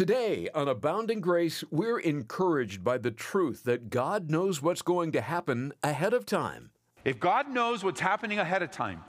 Today 0.00 0.48
on 0.54 0.66
Abounding 0.66 1.20
Grace, 1.20 1.62
we're 1.70 1.98
encouraged 1.98 2.82
by 2.82 2.96
the 2.96 3.10
truth 3.10 3.64
that 3.64 3.90
God 3.90 4.30
knows 4.30 4.62
what's 4.62 4.80
going 4.80 5.12
to 5.12 5.20
happen 5.20 5.74
ahead 5.82 6.14
of 6.14 6.24
time. 6.24 6.70
If 7.04 7.20
God 7.20 7.50
knows 7.50 7.84
what's 7.84 8.00
happening 8.00 8.38
ahead 8.38 8.62
of 8.62 8.70
time, 8.70 9.04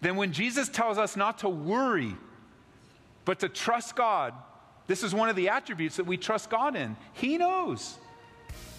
then 0.00 0.14
when 0.14 0.32
Jesus 0.32 0.68
tells 0.68 0.98
us 0.98 1.16
not 1.16 1.38
to 1.38 1.48
worry, 1.48 2.14
but 3.24 3.40
to 3.40 3.48
trust 3.48 3.96
God, 3.96 4.34
this 4.86 5.02
is 5.02 5.16
one 5.16 5.30
of 5.30 5.34
the 5.34 5.48
attributes 5.48 5.96
that 5.96 6.06
we 6.06 6.16
trust 6.16 6.48
God 6.48 6.76
in. 6.76 6.96
He 7.14 7.36
knows. 7.36 7.98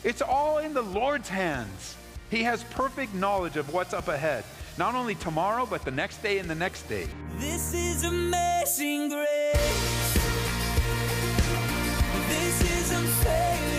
It's 0.06 0.22
all 0.22 0.60
in 0.60 0.74
the 0.74 0.84
Lord's 0.84 1.28
hands. 1.28 1.98
He 2.32 2.44
has 2.44 2.64
perfect 2.64 3.14
knowledge 3.14 3.58
of 3.58 3.74
what's 3.74 3.94
up 3.94 4.08
ahead, 4.08 4.46
not 4.78 4.96
only 4.96 5.16
tomorrow, 5.16 5.68
but 5.70 5.84
the 5.84 5.92
next 5.92 6.24
day 6.24 6.40
and 6.40 6.50
the 6.50 6.56
next 6.56 6.84
day. 6.84 7.08
This 7.40 7.74
is 7.74 8.06
amazing 8.06 9.10
grace. 9.10 9.99
This 12.90 13.24
is 13.24 13.79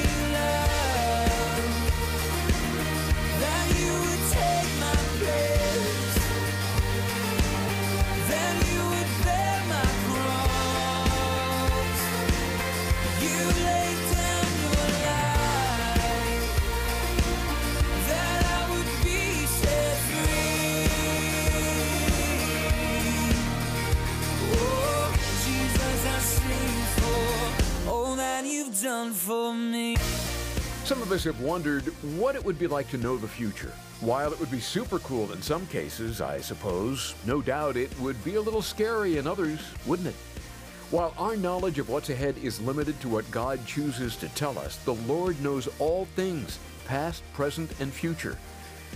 of 31.11 31.17
us 31.17 31.25
have 31.25 31.41
wondered 31.41 31.87
what 32.19 32.37
it 32.37 32.45
would 32.45 32.57
be 32.57 32.69
like 32.69 32.89
to 32.89 32.97
know 32.97 33.17
the 33.17 33.27
future. 33.27 33.73
While 33.99 34.33
it 34.33 34.39
would 34.39 34.51
be 34.51 34.61
super 34.61 35.01
cool 35.01 35.33
in 35.33 35.43
some 35.43 35.67
cases, 35.67 36.21
I 36.21 36.41
suppose, 36.41 37.17
no 37.27 37.43
doubt 37.43 37.77
it 37.77 37.91
would 37.99 38.23
be 38.23 38.37
a 38.37 38.41
little 38.41 38.63
scary 38.63 39.19
in 39.19 39.27
others, 39.27 39.59
wouldn't 39.87 40.07
it? 40.07 40.15
While 40.93 41.13
our 41.19 41.37
knowledge 41.37 41.81
of 41.81 41.89
what's 41.89 42.11
ahead 42.11 42.37
is 42.39 42.61
limited 42.61 43.01
to 43.01 43.09
what 43.09 43.29
God 43.33 43.59
chooses 43.67 44.15
to 44.19 44.29
tell 44.31 44.57
us, 44.57 44.77
the 44.85 44.95
Lord 44.95 45.43
knows 45.43 45.69
all 45.81 46.05
things, 46.15 46.61
past, 46.87 47.25
present, 47.33 47.73
and 47.81 47.93
future. 47.93 48.39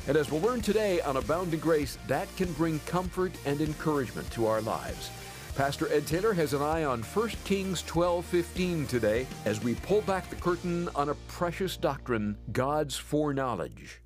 And 0.07 0.17
as 0.17 0.31
we'll 0.31 0.41
learn 0.41 0.61
today 0.61 1.01
on 1.01 1.17
Abounding 1.17 1.59
Grace, 1.59 1.99
that 2.07 2.29
can 2.37 2.53
bring 2.53 2.79
comfort 2.87 3.33
and 3.45 3.61
encouragement 3.61 4.31
to 4.33 4.47
our 4.47 4.61
lives. 4.61 5.11
Pastor 5.57 5.87
Ed 5.93 6.05
Taylor 6.09 6.33
has 6.33 6.53
an 6.53 6.63
eye 6.63 6.83
on 6.83 7.05
1 7.05 7.29
Kings 7.45 7.81
12:15 7.83 8.89
today 8.89 9.25
as 9.45 9.63
we 9.63 9.77
pull 9.77 10.01
back 10.01 10.29
the 10.29 10.35
curtain 10.35 10.89
on 10.97 11.11
a 11.11 11.15
precious 11.29 11.77
doctrine, 11.77 12.37
God's 12.51 12.97
foreknowledge. 12.97 14.01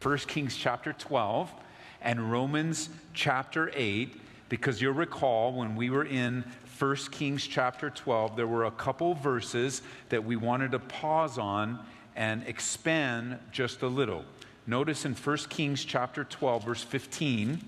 1 0.00 0.16
Kings 0.26 0.56
chapter 0.56 0.94
12 0.94 1.52
and 2.00 2.32
Romans 2.32 2.88
chapter 3.12 3.70
8, 3.74 4.18
because 4.48 4.80
you'll 4.80 4.94
recall 4.94 5.52
when 5.52 5.76
we 5.76 5.90
were 5.90 6.06
in 6.06 6.42
1 6.78 6.96
Kings 7.10 7.46
chapter 7.46 7.90
12, 7.90 8.34
there 8.34 8.46
were 8.46 8.64
a 8.64 8.70
couple 8.70 9.12
verses 9.12 9.82
that 10.08 10.24
we 10.24 10.36
wanted 10.36 10.70
to 10.70 10.78
pause 10.78 11.36
on 11.36 11.80
and 12.16 12.42
expand 12.44 13.38
just 13.52 13.82
a 13.82 13.88
little. 13.88 14.24
Notice 14.66 15.04
in 15.04 15.14
1 15.14 15.36
Kings 15.50 15.84
chapter 15.84 16.24
12, 16.24 16.64
verse 16.64 16.82
15, 16.82 17.60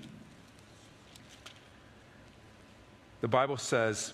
the 3.20 3.28
Bible 3.28 3.56
says, 3.56 4.12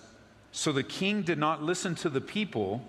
So 0.51 0.71
the 0.71 0.83
king 0.83 1.21
did 1.21 1.37
not 1.37 1.63
listen 1.63 1.95
to 1.95 2.09
the 2.09 2.21
people, 2.21 2.85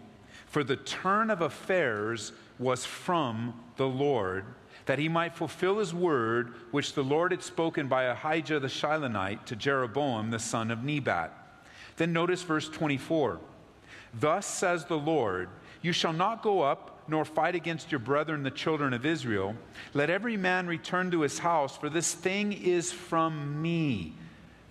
for 0.46 0.64
the 0.64 0.76
turn 0.76 1.30
of 1.30 1.40
affairs 1.40 2.32
was 2.58 2.84
from 2.84 3.54
the 3.76 3.86
Lord, 3.86 4.44
that 4.86 4.98
he 4.98 5.08
might 5.08 5.36
fulfill 5.36 5.78
his 5.78 5.94
word, 5.94 6.54
which 6.70 6.94
the 6.94 7.04
Lord 7.04 7.30
had 7.30 7.42
spoken 7.42 7.88
by 7.88 8.04
Ahijah 8.04 8.60
the 8.60 8.68
Shilonite 8.68 9.44
to 9.46 9.56
Jeroboam 9.56 10.30
the 10.30 10.38
son 10.38 10.70
of 10.70 10.82
Nebat. 10.82 11.32
Then 11.96 12.12
notice 12.12 12.42
verse 12.42 12.68
24. 12.68 13.40
Thus 14.14 14.46
says 14.46 14.86
the 14.86 14.98
Lord, 14.98 15.48
You 15.82 15.92
shall 15.92 16.12
not 16.12 16.42
go 16.42 16.62
up 16.62 17.02
nor 17.08 17.24
fight 17.24 17.54
against 17.54 17.90
your 17.90 17.98
brethren, 17.98 18.42
the 18.42 18.50
children 18.50 18.92
of 18.92 19.06
Israel. 19.06 19.54
Let 19.94 20.10
every 20.10 20.36
man 20.36 20.66
return 20.66 21.10
to 21.10 21.22
his 21.22 21.38
house, 21.38 21.76
for 21.76 21.88
this 21.88 22.12
thing 22.12 22.52
is 22.52 22.92
from 22.92 23.62
me. 23.62 24.14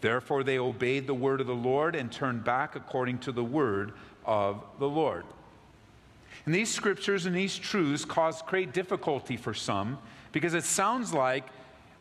Therefore 0.08 0.42
they 0.42 0.58
obeyed 0.58 1.06
the 1.06 1.14
word 1.14 1.42
of 1.42 1.48
the 1.48 1.54
Lord 1.54 1.94
and 1.94 2.10
turned 2.10 2.46
back 2.46 2.78
according 2.78 3.18
to 3.20 3.34
the 3.34 3.44
word 3.44 3.92
of 4.26 4.64
the 4.80 4.88
Lord. 4.88 5.26
And 6.46 6.56
these 6.56 6.74
scriptures 6.74 7.26
and 7.26 7.36
these 7.36 7.58
truths 7.58 8.06
cause 8.06 8.42
great 8.44 8.72
difficulty 8.72 9.36
for 9.36 9.54
some 9.54 9.98
because 10.32 10.54
it 10.54 10.64
sounds 10.64 11.14
like 11.14 11.44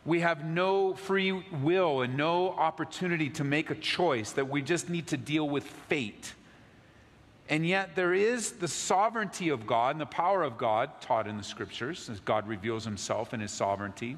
we 0.05 0.21
have 0.21 0.45
no 0.45 0.95
free 0.95 1.33
will 1.33 2.03
and 2.03 2.17
no 2.17 2.51
opportunity 2.51 3.29
to 3.31 3.43
make 3.43 3.71
a 3.71 3.75
choice, 3.75 4.31
that 4.31 4.49
we 4.49 4.63
just 4.63 4.89
need 4.89 5.09
to 5.09 5.17
deal 5.17 5.49
with 5.49 5.65
fate. 5.65 6.33
And 7.49 7.67
yet, 7.67 7.97
there 7.97 8.15
is 8.15 8.53
the 8.53 8.69
sovereignty 8.69 9.49
of 9.49 9.67
God 9.67 9.97
and 9.97 10.01
the 10.01 10.07
power 10.07 10.45
of 10.45 10.57
God 10.57 11.01
taught 11.01 11.27
in 11.27 11.37
the 11.37 11.43
scriptures 11.43 12.09
as 12.09 12.21
God 12.21 12.47
reveals 12.47 12.85
himself 12.85 13.35
in 13.35 13.41
his 13.41 13.51
sovereignty. 13.51 14.17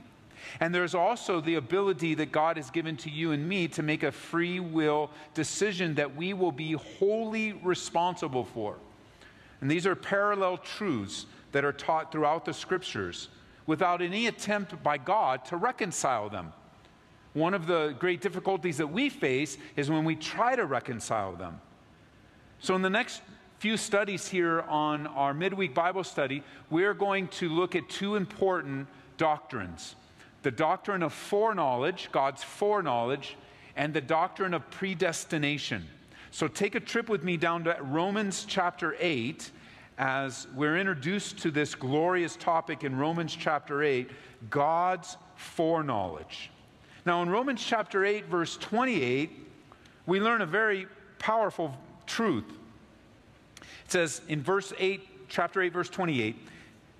And 0.60 0.74
there's 0.74 0.94
also 0.94 1.40
the 1.40 1.56
ability 1.56 2.14
that 2.14 2.32
God 2.32 2.56
has 2.56 2.70
given 2.70 2.96
to 2.98 3.10
you 3.10 3.32
and 3.32 3.48
me 3.48 3.68
to 3.68 3.82
make 3.82 4.02
a 4.02 4.12
free 4.12 4.60
will 4.60 5.10
decision 5.34 5.94
that 5.94 6.16
we 6.16 6.32
will 6.32 6.52
be 6.52 6.72
wholly 6.72 7.52
responsible 7.52 8.44
for. 8.44 8.76
And 9.60 9.70
these 9.70 9.86
are 9.86 9.94
parallel 9.94 10.58
truths 10.58 11.26
that 11.52 11.64
are 11.64 11.72
taught 11.72 12.12
throughout 12.12 12.44
the 12.44 12.54
scriptures 12.54 13.28
without 13.66 14.00
any 14.00 14.26
attempt 14.26 14.82
by 14.82 14.96
God 14.96 15.44
to 15.46 15.56
reconcile 15.56 16.28
them. 16.28 16.52
One 17.34 17.54
of 17.54 17.66
the 17.66 17.94
great 17.98 18.20
difficulties 18.20 18.78
that 18.78 18.86
we 18.86 19.10
face 19.10 19.58
is 19.76 19.90
when 19.90 20.04
we 20.04 20.16
try 20.16 20.56
to 20.56 20.64
reconcile 20.64 21.36
them. 21.36 21.60
So, 22.60 22.74
in 22.74 22.82
the 22.82 22.90
next 22.90 23.20
few 23.58 23.76
studies 23.76 24.26
here 24.26 24.62
on 24.62 25.06
our 25.08 25.34
midweek 25.34 25.74
Bible 25.74 26.04
study, 26.04 26.42
we're 26.70 26.94
going 26.94 27.28
to 27.28 27.48
look 27.48 27.76
at 27.76 27.88
two 27.88 28.16
important 28.16 28.88
doctrines 29.16 29.96
the 30.42 30.50
doctrine 30.50 31.02
of 31.02 31.12
foreknowledge, 31.12 32.10
God's 32.12 32.42
foreknowledge, 32.42 33.36
and 33.76 33.92
the 33.92 34.00
doctrine 34.00 34.54
of 34.54 34.68
predestination. 34.70 35.86
So, 36.30 36.48
take 36.48 36.74
a 36.74 36.80
trip 36.80 37.08
with 37.08 37.24
me 37.24 37.36
down 37.36 37.64
to 37.64 37.76
Romans 37.80 38.44
chapter 38.46 38.96
8 38.98 39.50
as 39.98 40.46
we're 40.54 40.78
introduced 40.78 41.38
to 41.38 41.50
this 41.50 41.74
glorious 41.74 42.36
topic 42.36 42.84
in 42.84 42.96
Romans 42.96 43.34
chapter 43.34 43.82
8 43.82 44.10
God's 44.50 45.16
foreknowledge. 45.36 46.50
Now, 47.04 47.22
in 47.22 47.30
Romans 47.30 47.64
chapter 47.64 48.04
8, 48.04 48.26
verse 48.26 48.56
28, 48.58 49.30
we 50.06 50.20
learn 50.20 50.42
a 50.42 50.46
very 50.46 50.86
powerful 51.18 51.74
truth. 52.06 52.44
It 53.60 53.92
says 53.92 54.20
in 54.28 54.42
verse 54.42 54.72
8, 54.78 55.28
chapter 55.28 55.62
8, 55.62 55.72
verse 55.72 55.88
28, 55.88 56.36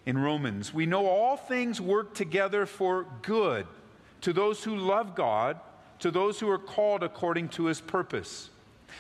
in 0.09 0.17
Romans, 0.17 0.73
we 0.73 0.87
know 0.87 1.07
all 1.07 1.37
things 1.37 1.83
work 1.83 2.15
together 2.15 2.65
for 2.65 3.05
good 3.21 3.67
to 4.23 4.33
those 4.33 4.65
who 4.65 4.75
love 4.75 5.15
God, 5.15 5.61
to 5.99 6.11
those 6.11 6.41
who 6.41 6.49
are 6.49 6.57
called 6.57 7.03
according 7.03 7.51
to 7.51 7.67
his 7.67 7.83
purpose. 7.83 8.49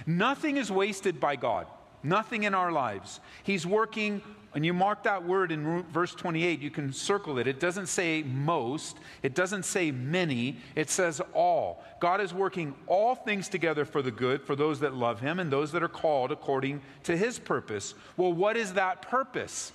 Nothing 0.06 0.58
is 0.58 0.70
wasted 0.70 1.18
by 1.18 1.36
God. 1.36 1.66
Nothing 2.02 2.42
in 2.42 2.54
our 2.54 2.70
lives. 2.70 3.20
He's 3.42 3.64
working, 3.64 4.20
and 4.54 4.66
you 4.66 4.74
mark 4.74 5.04
that 5.04 5.24
word 5.24 5.50
in 5.50 5.82
verse 5.84 6.14
28, 6.14 6.60
you 6.60 6.70
can 6.70 6.92
circle 6.92 7.38
it. 7.38 7.46
It 7.46 7.58
doesn't 7.58 7.86
say 7.86 8.22
most, 8.22 8.98
it 9.22 9.34
doesn't 9.34 9.64
say 9.64 9.90
many, 9.90 10.58
it 10.76 10.90
says 10.90 11.22
all. 11.32 11.82
God 12.00 12.20
is 12.20 12.34
working 12.34 12.74
all 12.86 13.14
things 13.14 13.48
together 13.48 13.86
for 13.86 14.02
the 14.02 14.10
good 14.10 14.42
for 14.42 14.54
those 14.54 14.80
that 14.80 14.92
love 14.92 15.20
Him 15.20 15.40
and 15.40 15.50
those 15.50 15.72
that 15.72 15.82
are 15.82 15.88
called 15.88 16.32
according 16.32 16.82
to 17.04 17.16
His 17.16 17.38
purpose. 17.38 17.94
Well, 18.18 18.34
what 18.34 18.58
is 18.58 18.74
that 18.74 19.00
purpose? 19.00 19.72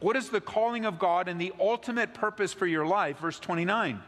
What 0.00 0.16
is 0.16 0.28
the 0.28 0.40
calling 0.40 0.84
of 0.84 0.98
God 0.98 1.28
and 1.28 1.40
the 1.40 1.52
ultimate 1.58 2.14
purpose 2.14 2.52
for 2.52 2.66
your 2.66 2.86
life? 2.86 3.18
Verse 3.18 3.38
29 3.38 4.00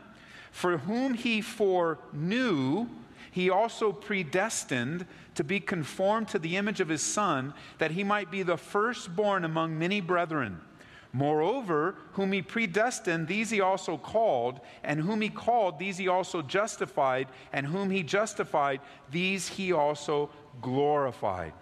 For 0.50 0.78
whom 0.78 1.14
He 1.14 1.40
foreknew, 1.40 2.88
He 3.30 3.50
also 3.50 3.92
predestined 3.92 5.06
to 5.38 5.44
be 5.44 5.60
conformed 5.60 6.26
to 6.26 6.38
the 6.38 6.56
image 6.56 6.80
of 6.80 6.88
his 6.88 7.00
Son, 7.00 7.54
that 7.78 7.92
he 7.92 8.02
might 8.02 8.28
be 8.28 8.42
the 8.42 8.56
firstborn 8.56 9.44
among 9.44 9.78
many 9.78 10.00
brethren. 10.00 10.60
Moreover, 11.12 11.94
whom 12.12 12.32
he 12.32 12.42
predestined, 12.42 13.28
these 13.28 13.48
he 13.48 13.60
also 13.60 13.96
called, 13.96 14.60
and 14.82 15.00
whom 15.00 15.20
he 15.20 15.28
called, 15.28 15.78
these 15.78 15.96
he 15.96 16.08
also 16.08 16.42
justified, 16.42 17.28
and 17.52 17.66
whom 17.66 17.88
he 17.88 18.02
justified, 18.02 18.80
these 19.10 19.48
he 19.48 19.72
also 19.72 20.28
glorified. 20.60 21.52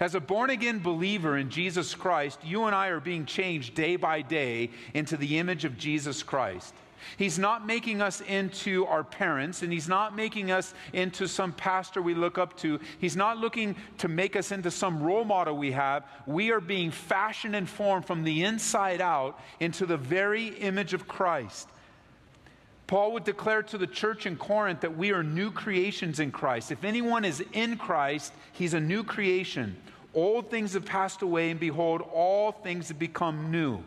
As 0.00 0.14
a 0.14 0.20
born 0.20 0.50
again 0.50 0.78
believer 0.80 1.36
in 1.36 1.50
Jesus 1.50 1.94
Christ, 1.94 2.38
you 2.44 2.64
and 2.64 2.74
I 2.74 2.88
are 2.88 3.00
being 3.00 3.26
changed 3.26 3.74
day 3.74 3.96
by 3.96 4.22
day 4.22 4.70
into 4.94 5.16
the 5.16 5.38
image 5.38 5.64
of 5.64 5.78
Jesus 5.78 6.22
Christ. 6.22 6.74
He's 7.16 7.38
not 7.38 7.66
making 7.66 8.02
us 8.02 8.20
into 8.22 8.84
our 8.86 9.04
parents, 9.04 9.62
and 9.62 9.72
He's 9.72 9.88
not 9.88 10.14
making 10.14 10.50
us 10.50 10.74
into 10.92 11.26
some 11.26 11.52
pastor 11.52 12.02
we 12.02 12.14
look 12.14 12.38
up 12.38 12.56
to. 12.58 12.80
He's 12.98 13.16
not 13.16 13.38
looking 13.38 13.76
to 13.98 14.08
make 14.08 14.36
us 14.36 14.52
into 14.52 14.70
some 14.70 15.02
role 15.02 15.24
model 15.24 15.56
we 15.56 15.72
have. 15.72 16.04
We 16.26 16.50
are 16.50 16.60
being 16.60 16.90
fashioned 16.90 17.56
and 17.56 17.68
formed 17.68 18.04
from 18.04 18.24
the 18.24 18.44
inside 18.44 19.00
out 19.00 19.40
into 19.60 19.86
the 19.86 19.96
very 19.96 20.48
image 20.48 20.92
of 20.92 21.08
Christ. 21.08 21.68
Paul 22.88 23.12
would 23.12 23.24
declare 23.24 23.62
to 23.64 23.76
the 23.76 23.86
church 23.86 24.24
in 24.24 24.36
Corinth 24.36 24.80
that 24.80 24.96
we 24.96 25.12
are 25.12 25.22
new 25.22 25.50
creations 25.50 26.20
in 26.20 26.32
Christ. 26.32 26.72
If 26.72 26.84
anyone 26.84 27.22
is 27.22 27.44
in 27.52 27.76
Christ, 27.76 28.32
he's 28.52 28.72
a 28.72 28.80
new 28.80 29.04
creation. 29.04 29.76
Old 30.14 30.50
things 30.50 30.72
have 30.72 30.86
passed 30.86 31.20
away, 31.20 31.50
and 31.50 31.60
behold, 31.60 32.00
all 32.00 32.50
things 32.50 32.88
have 32.88 32.98
become 32.98 33.50
new. 33.50 33.84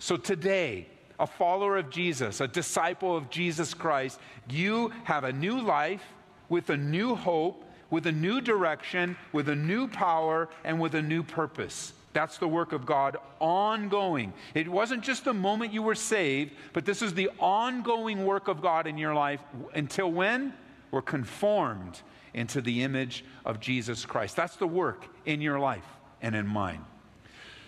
So 0.00 0.16
today, 0.16 0.88
a 1.20 1.28
follower 1.28 1.76
of 1.76 1.90
Jesus, 1.90 2.40
a 2.40 2.48
disciple 2.48 3.16
of 3.16 3.30
Jesus 3.30 3.72
Christ, 3.72 4.18
you 4.50 4.92
have 5.04 5.22
a 5.22 5.32
new 5.32 5.60
life 5.60 6.02
with 6.48 6.70
a 6.70 6.76
new 6.76 7.14
hope, 7.14 7.64
with 7.88 8.04
a 8.08 8.12
new 8.12 8.40
direction, 8.40 9.16
with 9.32 9.48
a 9.48 9.54
new 9.54 9.86
power, 9.86 10.48
and 10.64 10.80
with 10.80 10.96
a 10.96 11.02
new 11.02 11.22
purpose. 11.22 11.92
That's 12.14 12.38
the 12.38 12.48
work 12.48 12.72
of 12.72 12.86
God 12.86 13.18
ongoing. 13.40 14.32
It 14.54 14.68
wasn't 14.68 15.02
just 15.02 15.24
the 15.24 15.34
moment 15.34 15.72
you 15.72 15.82
were 15.82 15.96
saved, 15.96 16.52
but 16.72 16.86
this 16.86 17.02
is 17.02 17.12
the 17.12 17.28
ongoing 17.38 18.24
work 18.24 18.48
of 18.48 18.62
God 18.62 18.86
in 18.86 18.96
your 18.96 19.14
life 19.14 19.40
until 19.74 20.10
when? 20.10 20.54
We're 20.92 21.02
conformed 21.02 22.00
into 22.32 22.60
the 22.60 22.82
image 22.82 23.24
of 23.44 23.60
Jesus 23.60 24.06
Christ. 24.06 24.36
That's 24.36 24.56
the 24.56 24.66
work 24.66 25.06
in 25.26 25.40
your 25.40 25.58
life 25.58 25.86
and 26.22 26.36
in 26.36 26.46
mine. 26.46 26.84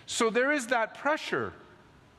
So 0.05 0.29
there 0.29 0.53
is 0.53 0.67
that 0.67 0.93
pressure 0.93 1.51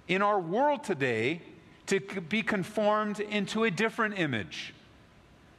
in 0.06 0.20
our 0.20 0.38
world 0.38 0.84
today 0.84 1.40
to 1.86 2.00
be 2.00 2.42
conformed 2.42 3.20
into 3.20 3.64
a 3.64 3.70
different 3.70 4.18
image, 4.18 4.74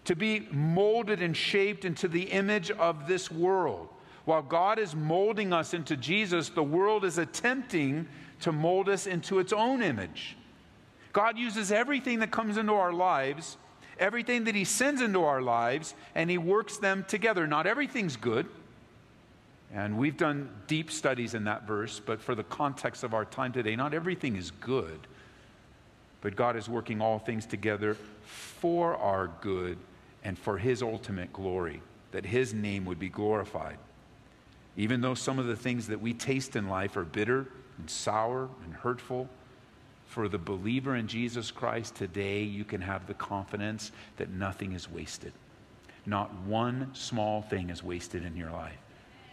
to 0.06 0.16
be 0.16 0.48
molded 0.52 1.24
and 1.24 1.36
shaped 1.36 1.84
into 1.84 2.08
the 2.08 2.24
image 2.24 2.70
of 2.70 3.08
this 3.08 3.32
world. 3.32 3.90
While 4.30 4.44
God 4.44 4.78
is 4.78 4.96
molding 4.96 5.54
us 5.54 5.74
into 5.74 5.98
Jesus, 5.98 6.50
the 6.50 6.62
world 6.62 7.04
is 7.04 7.18
attempting 7.18 8.08
to 8.42 8.52
mold 8.52 8.88
us 8.88 9.08
into 9.08 9.40
its 9.40 9.52
own 9.52 9.82
image. 9.82 10.38
God 11.14 11.36
uses 11.36 11.72
everything 11.72 12.20
that 12.20 12.30
comes 12.30 12.58
into 12.58 12.74
our 12.74 12.94
lives, 12.94 13.58
everything 13.98 14.44
that 14.44 14.54
He 14.54 14.66
sends 14.66 15.02
into 15.02 15.24
our 15.24 15.42
lives, 15.42 15.96
and 16.14 16.30
He 16.30 16.38
works 16.38 16.78
them 16.78 17.06
together. 17.08 17.48
Not 17.48 17.66
everything's 17.66 18.18
good. 18.18 18.46
And 19.74 19.98
we've 19.98 20.16
done 20.16 20.52
deep 20.68 20.92
studies 20.92 21.34
in 21.34 21.46
that 21.46 21.66
verse, 21.66 22.00
but 22.00 22.22
for 22.22 22.36
the 22.36 22.44
context 22.44 23.04
of 23.04 23.16
our 23.16 23.26
time 23.26 23.52
today, 23.52 23.76
not 23.76 23.96
everything 23.96 24.36
is 24.36 24.52
good. 24.52 25.08
But 26.22 26.36
God 26.36 26.56
is 26.56 26.70
working 26.70 27.02
all 27.02 27.18
things 27.18 27.48
together 27.48 27.96
for 28.26 28.96
our 28.96 29.32
good 29.42 29.80
and 30.24 30.38
for 30.38 30.60
His 30.60 30.84
ultimate 30.84 31.34
glory, 31.34 31.82
that 32.12 32.28
His 32.28 32.54
name 32.54 32.86
would 32.86 33.00
be 33.00 33.10
glorified. 33.10 33.80
Even 34.80 35.02
though 35.02 35.14
some 35.14 35.40
of 35.40 35.46
the 35.46 35.58
things 35.58 35.88
that 35.88 36.00
we 36.00 36.14
taste 36.14 36.56
in 36.56 36.70
life 36.70 36.96
are 36.96 37.04
bitter 37.04 37.46
and 37.78 37.90
sour 37.90 38.48
and 38.64 38.74
hurtful, 38.74 39.28
for 40.06 40.30
the 40.30 40.38
believer 40.38 40.96
in 40.96 41.06
Jesus 41.06 41.52
Christ 41.52 41.96
today, 41.96 42.44
you 42.44 42.64
can 42.64 42.80
have 42.80 43.06
the 43.06 43.14
confidence 43.14 43.92
that 44.16 44.30
nothing 44.30 44.72
is 44.72 44.90
wasted. 44.90 45.34
Not 46.06 46.34
one 46.44 46.92
small 46.94 47.42
thing 47.42 47.70
is 47.70 47.84
wasted 47.84 48.24
in 48.24 48.38
your 48.38 48.52
life, 48.52 48.78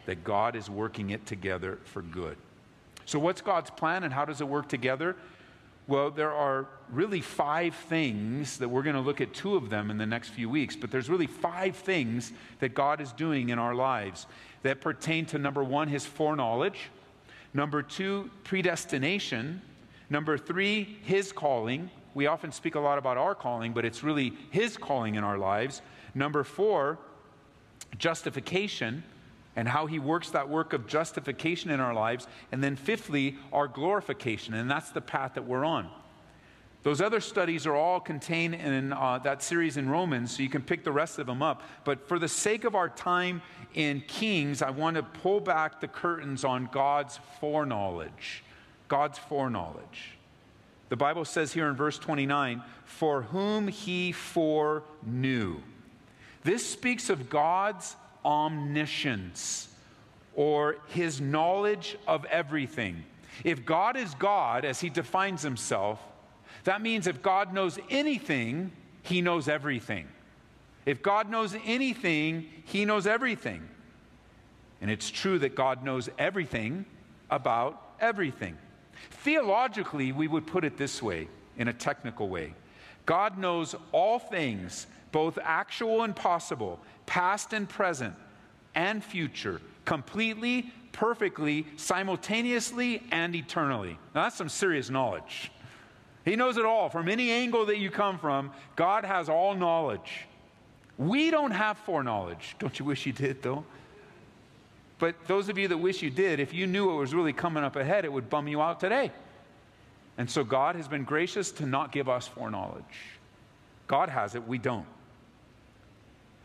that 0.06 0.24
God 0.24 0.56
is 0.56 0.68
working 0.68 1.10
it 1.10 1.24
together 1.26 1.78
for 1.84 2.02
good. 2.02 2.36
So, 3.04 3.20
what's 3.20 3.40
God's 3.40 3.70
plan 3.70 4.02
and 4.02 4.12
how 4.12 4.24
does 4.24 4.40
it 4.40 4.48
work 4.48 4.68
together? 4.68 5.14
Well, 5.88 6.10
there 6.10 6.32
are 6.32 6.66
really 6.90 7.20
five 7.20 7.74
things 7.74 8.58
that 8.58 8.68
we're 8.68 8.82
going 8.82 8.96
to 8.96 9.02
look 9.02 9.20
at 9.20 9.32
two 9.32 9.54
of 9.54 9.70
them 9.70 9.90
in 9.90 9.98
the 9.98 10.06
next 10.06 10.30
few 10.30 10.50
weeks, 10.50 10.74
but 10.74 10.90
there's 10.90 11.08
really 11.08 11.28
five 11.28 11.76
things 11.76 12.32
that 12.58 12.74
God 12.74 13.00
is 13.00 13.12
doing 13.12 13.50
in 13.50 13.58
our 13.58 13.74
lives 13.74 14.26
that 14.62 14.80
pertain 14.80 15.26
to 15.26 15.38
number 15.38 15.62
one, 15.62 15.86
his 15.86 16.04
foreknowledge, 16.04 16.90
number 17.54 17.82
two, 17.82 18.30
predestination, 18.42 19.62
number 20.10 20.36
three, 20.36 20.98
his 21.02 21.30
calling. 21.30 21.88
We 22.14 22.26
often 22.26 22.50
speak 22.50 22.74
a 22.74 22.80
lot 22.80 22.98
about 22.98 23.16
our 23.16 23.36
calling, 23.36 23.72
but 23.72 23.84
it's 23.84 24.02
really 24.02 24.32
his 24.50 24.76
calling 24.76 25.14
in 25.14 25.22
our 25.22 25.38
lives. 25.38 25.82
Number 26.16 26.42
four, 26.42 26.98
justification 27.96 29.04
and 29.56 29.66
how 29.66 29.86
he 29.86 29.98
works 29.98 30.30
that 30.30 30.48
work 30.48 30.72
of 30.72 30.86
justification 30.86 31.70
in 31.70 31.80
our 31.80 31.94
lives. 31.94 32.28
And 32.52 32.62
then, 32.62 32.76
fifthly, 32.76 33.36
our 33.52 33.66
glorification. 33.66 34.54
And 34.54 34.70
that's 34.70 34.90
the 34.90 35.00
path 35.00 35.34
that 35.34 35.46
we're 35.46 35.64
on. 35.64 35.88
Those 36.82 37.00
other 37.00 37.20
studies 37.20 37.66
are 37.66 37.74
all 37.74 37.98
contained 37.98 38.54
in 38.54 38.92
uh, 38.92 39.18
that 39.24 39.42
series 39.42 39.76
in 39.76 39.88
Romans, 39.88 40.36
so 40.36 40.42
you 40.44 40.48
can 40.48 40.62
pick 40.62 40.84
the 40.84 40.92
rest 40.92 41.18
of 41.18 41.26
them 41.26 41.42
up. 41.42 41.62
But 41.82 42.06
for 42.06 42.20
the 42.20 42.28
sake 42.28 42.62
of 42.62 42.76
our 42.76 42.88
time 42.88 43.42
in 43.74 44.02
Kings, 44.06 44.62
I 44.62 44.70
want 44.70 44.94
to 44.94 45.02
pull 45.02 45.40
back 45.40 45.80
the 45.80 45.88
curtains 45.88 46.44
on 46.44 46.68
God's 46.70 47.18
foreknowledge. 47.40 48.44
God's 48.86 49.18
foreknowledge. 49.18 50.12
The 50.88 50.96
Bible 50.96 51.24
says 51.24 51.52
here 51.52 51.66
in 51.66 51.74
verse 51.74 51.98
29 51.98 52.62
for 52.84 53.22
whom 53.22 53.66
he 53.66 54.12
foreknew. 54.12 55.56
This 56.44 56.64
speaks 56.64 57.10
of 57.10 57.28
God's 57.28 57.96
omniscience 58.26 59.68
or 60.34 60.76
his 60.88 61.20
knowledge 61.20 61.96
of 62.06 62.24
everything. 62.26 63.04
If 63.44 63.64
God 63.64 63.96
is 63.96 64.14
God, 64.14 64.64
as 64.64 64.80
he 64.80 64.90
defines 64.90 65.42
himself, 65.42 66.00
that 66.64 66.82
means 66.82 67.06
if 67.06 67.22
God 67.22 67.54
knows 67.54 67.78
anything, 67.88 68.72
he 69.02 69.22
knows 69.22 69.48
everything. 69.48 70.08
If 70.84 71.02
God 71.02 71.30
knows 71.30 71.56
anything, 71.64 72.48
he 72.64 72.84
knows 72.84 73.06
everything. 73.06 73.62
And 74.80 74.90
it's 74.90 75.10
true 75.10 75.38
that 75.38 75.54
God 75.54 75.84
knows 75.84 76.10
everything 76.18 76.84
about 77.30 77.82
everything. 78.00 78.56
Theologically, 79.10 80.12
we 80.12 80.28
would 80.28 80.46
put 80.46 80.64
it 80.64 80.76
this 80.76 81.02
way 81.02 81.28
in 81.56 81.68
a 81.68 81.72
technical 81.72 82.28
way 82.28 82.54
God 83.06 83.38
knows 83.38 83.74
all 83.92 84.18
things, 84.18 84.86
both 85.12 85.38
actual 85.42 86.02
and 86.02 86.14
possible, 86.14 86.80
past 87.06 87.52
and 87.52 87.68
present, 87.68 88.14
and 88.74 89.02
future, 89.02 89.60
completely, 89.84 90.70
perfectly, 90.92 91.66
simultaneously, 91.76 93.02
and 93.12 93.34
eternally. 93.34 93.98
Now, 94.14 94.24
that's 94.24 94.36
some 94.36 94.48
serious 94.48 94.90
knowledge. 94.90 95.52
He 96.24 96.34
knows 96.34 96.56
it 96.56 96.64
all. 96.64 96.88
From 96.88 97.08
any 97.08 97.30
angle 97.30 97.66
that 97.66 97.78
you 97.78 97.90
come 97.90 98.18
from, 98.18 98.50
God 98.74 99.04
has 99.04 99.28
all 99.28 99.54
knowledge. 99.54 100.26
We 100.98 101.30
don't 101.30 101.52
have 101.52 101.78
foreknowledge. 101.78 102.56
Don't 102.58 102.78
you 102.78 102.84
wish 102.84 103.06
you 103.06 103.12
did, 103.12 103.42
though? 103.42 103.64
But 104.98 105.14
those 105.26 105.48
of 105.48 105.58
you 105.58 105.68
that 105.68 105.76
wish 105.76 106.02
you 106.02 106.10
did, 106.10 106.40
if 106.40 106.54
you 106.54 106.66
knew 106.66 106.86
what 106.86 106.96
was 106.96 107.14
really 107.14 107.32
coming 107.32 107.62
up 107.62 107.76
ahead, 107.76 108.04
it 108.04 108.12
would 108.12 108.28
bum 108.28 108.48
you 108.48 108.60
out 108.60 108.80
today. 108.80 109.12
And 110.18 110.30
so 110.30 110.44
God 110.44 110.76
has 110.76 110.88
been 110.88 111.04
gracious 111.04 111.50
to 111.52 111.66
not 111.66 111.92
give 111.92 112.08
us 112.08 112.26
foreknowledge. 112.26 112.84
God 113.86 114.08
has 114.08 114.34
it, 114.34 114.46
we 114.46 114.58
don't. 114.58 114.86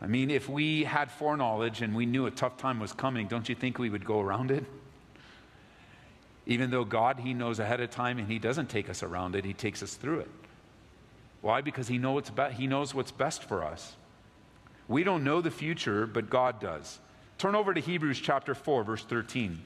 I 0.00 0.06
mean, 0.06 0.30
if 0.30 0.48
we 0.48 0.84
had 0.84 1.10
foreknowledge 1.10 1.80
and 1.80 1.94
we 1.94 2.06
knew 2.06 2.26
a 2.26 2.30
tough 2.30 2.56
time 2.56 2.80
was 2.80 2.92
coming, 2.92 3.28
don't 3.28 3.48
you 3.48 3.54
think 3.54 3.78
we 3.78 3.88
would 3.88 4.04
go 4.04 4.20
around 4.20 4.50
it? 4.50 4.64
Even 6.44 6.70
though 6.70 6.84
God, 6.84 7.20
He 7.20 7.34
knows 7.34 7.60
ahead 7.60 7.80
of 7.80 7.90
time 7.90 8.18
and 8.18 8.26
He 8.26 8.38
doesn't 8.38 8.68
take 8.68 8.90
us 8.90 9.02
around 9.02 9.36
it, 9.36 9.44
He 9.44 9.52
takes 9.52 9.82
us 9.82 9.94
through 9.94 10.20
it. 10.20 10.30
Why? 11.40 11.60
Because 11.60 11.86
He, 11.88 11.98
know 11.98 12.20
be- 12.20 12.52
he 12.52 12.66
knows 12.66 12.94
what's 12.94 13.12
best 13.12 13.44
for 13.44 13.64
us. 13.64 13.94
We 14.88 15.04
don't 15.04 15.24
know 15.24 15.40
the 15.40 15.50
future, 15.50 16.06
but 16.06 16.28
God 16.28 16.60
does. 16.60 16.98
Turn 17.38 17.54
over 17.54 17.72
to 17.72 17.80
Hebrews 17.80 18.20
chapter 18.20 18.54
4, 18.54 18.84
verse 18.84 19.04
13. 19.04 19.60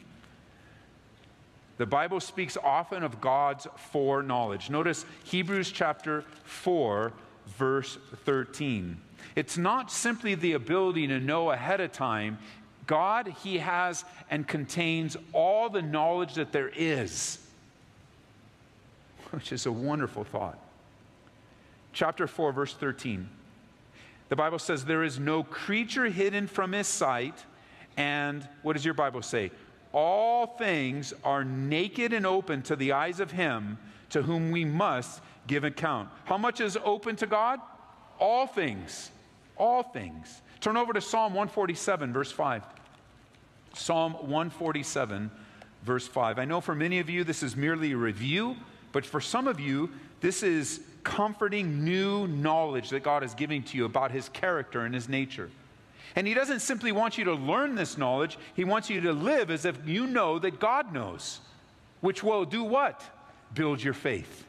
The 1.78 1.86
Bible 1.86 2.20
speaks 2.20 2.56
often 2.56 3.02
of 3.02 3.20
God's 3.20 3.66
foreknowledge. 3.90 4.70
Notice 4.70 5.04
Hebrews 5.24 5.70
chapter 5.70 6.22
4, 6.44 7.12
verse 7.58 7.98
13. 8.24 8.96
It's 9.34 9.58
not 9.58 9.92
simply 9.92 10.34
the 10.34 10.54
ability 10.54 11.06
to 11.08 11.20
know 11.20 11.50
ahead 11.50 11.80
of 11.80 11.92
time. 11.92 12.38
God, 12.86 13.34
He 13.42 13.58
has 13.58 14.04
and 14.30 14.46
contains 14.48 15.16
all 15.32 15.68
the 15.68 15.82
knowledge 15.82 16.34
that 16.34 16.52
there 16.52 16.70
is, 16.74 17.38
which 19.32 19.52
is 19.52 19.66
a 19.66 19.72
wonderful 19.72 20.24
thought. 20.24 20.58
Chapter 21.92 22.26
4, 22.26 22.52
verse 22.52 22.74
13. 22.74 23.28
The 24.28 24.36
Bible 24.36 24.58
says, 24.58 24.84
There 24.84 25.04
is 25.04 25.18
no 25.18 25.42
creature 25.42 26.06
hidden 26.06 26.46
from 26.46 26.72
His 26.72 26.86
sight. 26.86 27.44
And 27.96 28.46
what 28.62 28.74
does 28.74 28.84
your 28.84 28.94
Bible 28.94 29.22
say? 29.22 29.50
All 29.92 30.46
things 30.46 31.14
are 31.24 31.44
naked 31.44 32.12
and 32.12 32.26
open 32.26 32.62
to 32.62 32.76
the 32.76 32.92
eyes 32.92 33.20
of 33.20 33.30
Him 33.30 33.78
to 34.10 34.22
whom 34.22 34.50
we 34.50 34.64
must 34.64 35.20
give 35.46 35.64
account. 35.64 36.08
How 36.24 36.38
much 36.38 36.60
is 36.60 36.78
open 36.84 37.16
to 37.16 37.26
God? 37.26 37.60
All 38.18 38.46
things. 38.46 39.10
All 39.56 39.82
things. 39.82 40.42
Turn 40.60 40.76
over 40.76 40.92
to 40.92 41.00
Psalm 41.00 41.32
147, 41.32 42.12
verse 42.12 42.32
5. 42.32 42.62
Psalm 43.74 44.12
147, 44.14 45.30
verse 45.82 46.08
5. 46.08 46.38
I 46.38 46.44
know 46.44 46.60
for 46.60 46.74
many 46.74 46.98
of 46.98 47.10
you 47.10 47.24
this 47.24 47.42
is 47.42 47.56
merely 47.56 47.92
a 47.92 47.96
review, 47.96 48.56
but 48.92 49.04
for 49.04 49.20
some 49.20 49.46
of 49.46 49.60
you, 49.60 49.90
this 50.20 50.42
is 50.42 50.80
comforting 51.04 51.84
new 51.84 52.26
knowledge 52.26 52.90
that 52.90 53.02
God 53.02 53.22
is 53.22 53.34
giving 53.34 53.62
to 53.64 53.76
you 53.76 53.84
about 53.84 54.10
his 54.10 54.28
character 54.30 54.80
and 54.80 54.94
his 54.94 55.08
nature. 55.08 55.50
And 56.14 56.26
he 56.26 56.34
doesn't 56.34 56.60
simply 56.60 56.92
want 56.92 57.18
you 57.18 57.24
to 57.24 57.34
learn 57.34 57.74
this 57.74 57.98
knowledge, 57.98 58.38
he 58.54 58.64
wants 58.64 58.88
you 58.88 59.00
to 59.02 59.12
live 59.12 59.50
as 59.50 59.64
if 59.64 59.76
you 59.86 60.06
know 60.06 60.38
that 60.38 60.60
God 60.60 60.92
knows, 60.92 61.40
which 62.00 62.22
will 62.22 62.44
do 62.44 62.62
what? 62.62 63.02
Build 63.54 63.82
your 63.82 63.94
faith. 63.94 64.44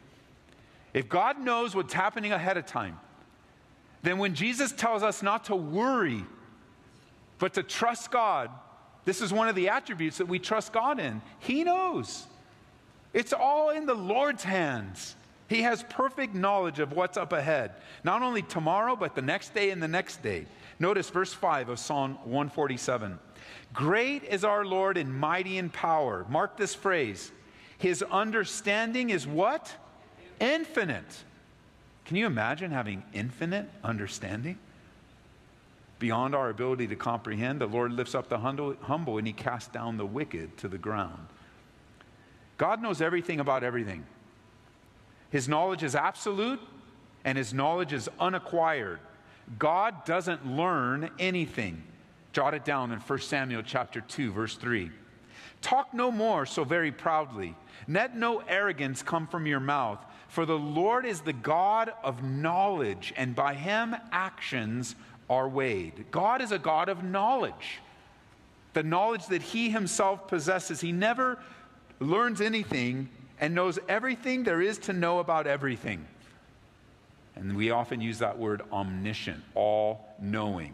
If 0.93 1.09
God 1.09 1.39
knows 1.39 1.75
what's 1.75 1.93
happening 1.93 2.31
ahead 2.31 2.57
of 2.57 2.65
time, 2.65 2.99
then 4.01 4.17
when 4.17 4.35
Jesus 4.35 4.71
tells 4.71 5.03
us 5.03 5.21
not 5.21 5.45
to 5.45 5.55
worry, 5.55 6.23
but 7.39 7.53
to 7.55 7.63
trust 7.63 8.11
God, 8.11 8.49
this 9.03 9.21
is 9.21 9.33
one 9.33 9.47
of 9.47 9.55
the 9.55 9.69
attributes 9.69 10.17
that 10.19 10.27
we 10.27 10.39
trust 10.39 10.71
God 10.71 10.99
in. 10.99 11.21
He 11.39 11.63
knows. 11.63 12.25
It's 13.13 13.33
all 13.33 13.71
in 13.71 13.85
the 13.85 13.93
Lord's 13.93 14.43
hands. 14.43 15.15
He 15.47 15.61
has 15.61 15.83
perfect 15.83 16.35
knowledge 16.35 16.79
of 16.79 16.91
what's 16.91 17.17
up 17.17 17.31
ahead, 17.31 17.71
not 18.03 18.21
only 18.21 18.41
tomorrow, 18.41 18.95
but 18.95 19.15
the 19.15 19.21
next 19.21 19.53
day 19.53 19.69
and 19.69 19.81
the 19.81 19.87
next 19.87 20.21
day. 20.21 20.45
Notice 20.79 21.09
verse 21.09 21.33
5 21.33 21.69
of 21.69 21.79
Psalm 21.79 22.15
147. 22.25 23.17
Great 23.73 24.23
is 24.23 24.43
our 24.43 24.65
Lord 24.65 24.97
and 24.97 25.13
mighty 25.13 25.57
in 25.57 25.69
power. 25.69 26.25
Mark 26.29 26.57
this 26.57 26.75
phrase. 26.75 27.31
His 27.77 28.03
understanding 28.03 29.09
is 29.09 29.25
what? 29.25 29.73
Infinite. 30.39 31.23
Can 32.05 32.17
you 32.17 32.25
imagine 32.25 32.71
having 32.71 33.03
infinite 33.13 33.69
understanding? 33.83 34.57
Beyond 35.99 36.35
our 36.35 36.49
ability 36.49 36.87
to 36.87 36.95
comprehend, 36.95 37.61
the 37.61 37.67
Lord 37.67 37.91
lifts 37.91 38.15
up 38.15 38.29
the 38.29 38.37
humble 38.37 39.17
and 39.17 39.27
he 39.27 39.33
casts 39.33 39.69
down 39.69 39.97
the 39.97 40.05
wicked 40.05 40.57
to 40.57 40.67
the 40.67 40.77
ground. 40.77 41.27
God 42.57 42.81
knows 42.81 43.01
everything 43.01 43.39
about 43.39 43.63
everything. 43.63 44.05
His 45.29 45.47
knowledge 45.47 45.83
is 45.83 45.95
absolute 45.95 46.59
and 47.25 47.37
his 47.37 47.53
knowledge 47.53 47.93
is 47.93 48.09
unacquired. 48.19 48.99
God 49.59 50.05
doesn't 50.05 50.45
learn 50.45 51.09
anything. 51.19 51.83
Jot 52.33 52.53
it 52.53 52.65
down 52.65 52.91
in 52.91 52.99
1 52.99 53.19
Samuel 53.19 53.63
chapter 53.63 54.01
2 54.01 54.31
verse 54.31 54.55
3. 54.55 54.91
Talk 55.61 55.93
no 55.93 56.11
more 56.11 56.45
so 56.45 56.63
very 56.63 56.91
proudly. 56.91 57.55
Let 57.87 58.15
no 58.15 58.39
arrogance 58.47 59.01
come 59.01 59.27
from 59.27 59.45
your 59.45 59.59
mouth, 59.59 59.99
for 60.27 60.45
the 60.45 60.57
Lord 60.57 61.05
is 61.05 61.21
the 61.21 61.33
God 61.33 61.91
of 62.03 62.23
knowledge, 62.23 63.13
and 63.17 63.35
by 63.35 63.53
him 63.53 63.95
actions 64.11 64.95
are 65.29 65.49
weighed. 65.49 66.05
God 66.11 66.41
is 66.41 66.51
a 66.51 66.59
God 66.59 66.89
of 66.89 67.03
knowledge. 67.03 67.79
The 68.73 68.83
knowledge 68.83 69.25
that 69.27 69.41
he 69.41 69.69
himself 69.69 70.27
possesses. 70.27 70.81
He 70.81 70.91
never 70.91 71.39
learns 71.99 72.41
anything 72.41 73.09
and 73.39 73.53
knows 73.53 73.79
everything 73.87 74.43
there 74.43 74.61
is 74.61 74.77
to 74.79 74.93
know 74.93 75.19
about 75.19 75.47
everything. 75.47 76.05
And 77.35 77.55
we 77.55 77.69
often 77.71 78.01
use 78.01 78.19
that 78.19 78.37
word 78.37 78.63
omniscient, 78.71 79.43
all 79.53 80.05
knowing. 80.19 80.73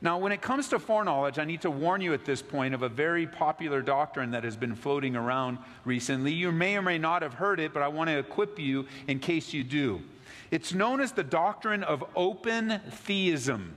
Now, 0.00 0.18
when 0.18 0.30
it 0.30 0.42
comes 0.42 0.68
to 0.68 0.78
foreknowledge, 0.78 1.38
I 1.38 1.44
need 1.44 1.62
to 1.62 1.70
warn 1.70 2.00
you 2.00 2.12
at 2.12 2.24
this 2.24 2.42
point 2.42 2.74
of 2.74 2.82
a 2.82 2.88
very 2.88 3.26
popular 3.26 3.80
doctrine 3.82 4.30
that 4.32 4.44
has 4.44 4.56
been 4.56 4.74
floating 4.74 5.16
around 5.16 5.58
recently. 5.84 6.32
You 6.32 6.52
may 6.52 6.76
or 6.76 6.82
may 6.82 6.98
not 6.98 7.22
have 7.22 7.34
heard 7.34 7.58
it, 7.58 7.72
but 7.72 7.82
I 7.82 7.88
want 7.88 8.08
to 8.10 8.18
equip 8.18 8.58
you 8.58 8.86
in 9.08 9.18
case 9.18 9.52
you 9.52 9.64
do. 9.64 10.02
It's 10.50 10.72
known 10.74 11.00
as 11.00 11.12
the 11.12 11.24
doctrine 11.24 11.82
of 11.82 12.04
open 12.14 12.80
theism. 12.90 13.74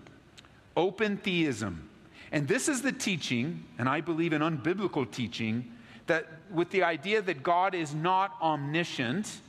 Open 0.76 1.18
theism. 1.18 1.90
And 2.32 2.48
this 2.48 2.68
is 2.70 2.82
the 2.82 2.92
teaching, 2.92 3.64
and 3.80 3.90
I 3.90 4.02
believe 4.02 4.34
an 4.34 4.42
unbiblical 4.42 5.10
teaching, 5.10 5.72
that 6.06 6.28
with 6.52 6.70
the 6.72 6.84
idea 6.84 7.22
that 7.22 7.44
God 7.44 7.76
is 7.76 7.94
not 7.94 8.36
omniscient, 8.42 9.40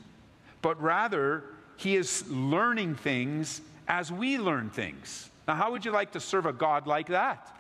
but 0.62 0.80
rather 0.80 1.44
he 1.76 1.96
is 1.96 2.28
learning 2.28 2.94
things 2.96 3.60
as 3.88 4.12
we 4.12 4.38
learn 4.38 4.70
things. 4.70 5.30
Now, 5.48 5.54
how 5.54 5.72
would 5.72 5.84
you 5.84 5.90
like 5.90 6.12
to 6.12 6.20
serve 6.20 6.46
a 6.46 6.52
God 6.52 6.86
like 6.86 7.08
that? 7.08 7.56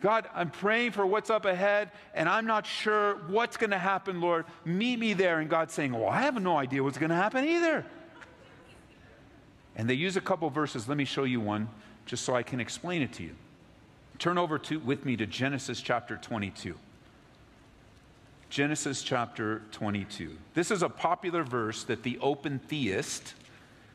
God, 0.00 0.28
I'm 0.34 0.50
praying 0.50 0.90
for 0.90 1.06
what's 1.06 1.30
up 1.30 1.44
ahead, 1.44 1.92
and 2.12 2.28
I'm 2.28 2.44
not 2.44 2.66
sure 2.66 3.14
what's 3.28 3.56
going 3.56 3.70
to 3.70 3.78
happen, 3.78 4.20
Lord. 4.20 4.46
Meet 4.64 4.98
me 4.98 5.12
there. 5.12 5.38
And 5.38 5.48
God's 5.48 5.72
saying, 5.72 5.92
Well, 5.92 6.08
I 6.08 6.22
have 6.22 6.42
no 6.42 6.56
idea 6.56 6.82
what's 6.82 6.98
going 6.98 7.10
to 7.10 7.16
happen 7.16 7.44
either. 7.44 7.86
And 9.76 9.88
they 9.88 9.94
use 9.94 10.16
a 10.16 10.20
couple 10.20 10.50
verses. 10.50 10.88
Let 10.88 10.98
me 10.98 11.04
show 11.04 11.24
you 11.24 11.40
one 11.40 11.68
just 12.04 12.24
so 12.24 12.34
I 12.34 12.42
can 12.42 12.58
explain 12.58 13.02
it 13.02 13.12
to 13.14 13.22
you. 13.22 13.36
Turn 14.18 14.38
over 14.38 14.58
to, 14.58 14.80
with 14.80 15.04
me 15.04 15.16
to 15.16 15.26
Genesis 15.26 15.80
chapter 15.80 16.16
22. 16.16 16.74
Genesis 18.52 19.02
chapter 19.02 19.62
22. 19.72 20.36
This 20.52 20.70
is 20.70 20.82
a 20.82 20.88
popular 20.90 21.42
verse 21.42 21.84
that 21.84 22.02
the 22.02 22.18
open 22.18 22.58
theist 22.58 23.32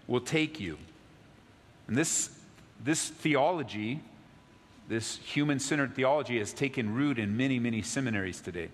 will 0.08 0.20
take 0.20 0.60
you. 0.60 0.80
And 1.88 1.96
this, 1.96 2.32
this 2.84 3.08
theology, 3.08 4.02
this 4.90 5.18
human 5.18 5.60
centered 5.60 5.94
theology, 5.94 6.40
has 6.40 6.54
taken 6.54 6.96
root 6.96 7.20
in 7.20 7.38
many, 7.38 7.60
many 7.60 7.84
seminaries 7.84 8.42
today 8.42 8.70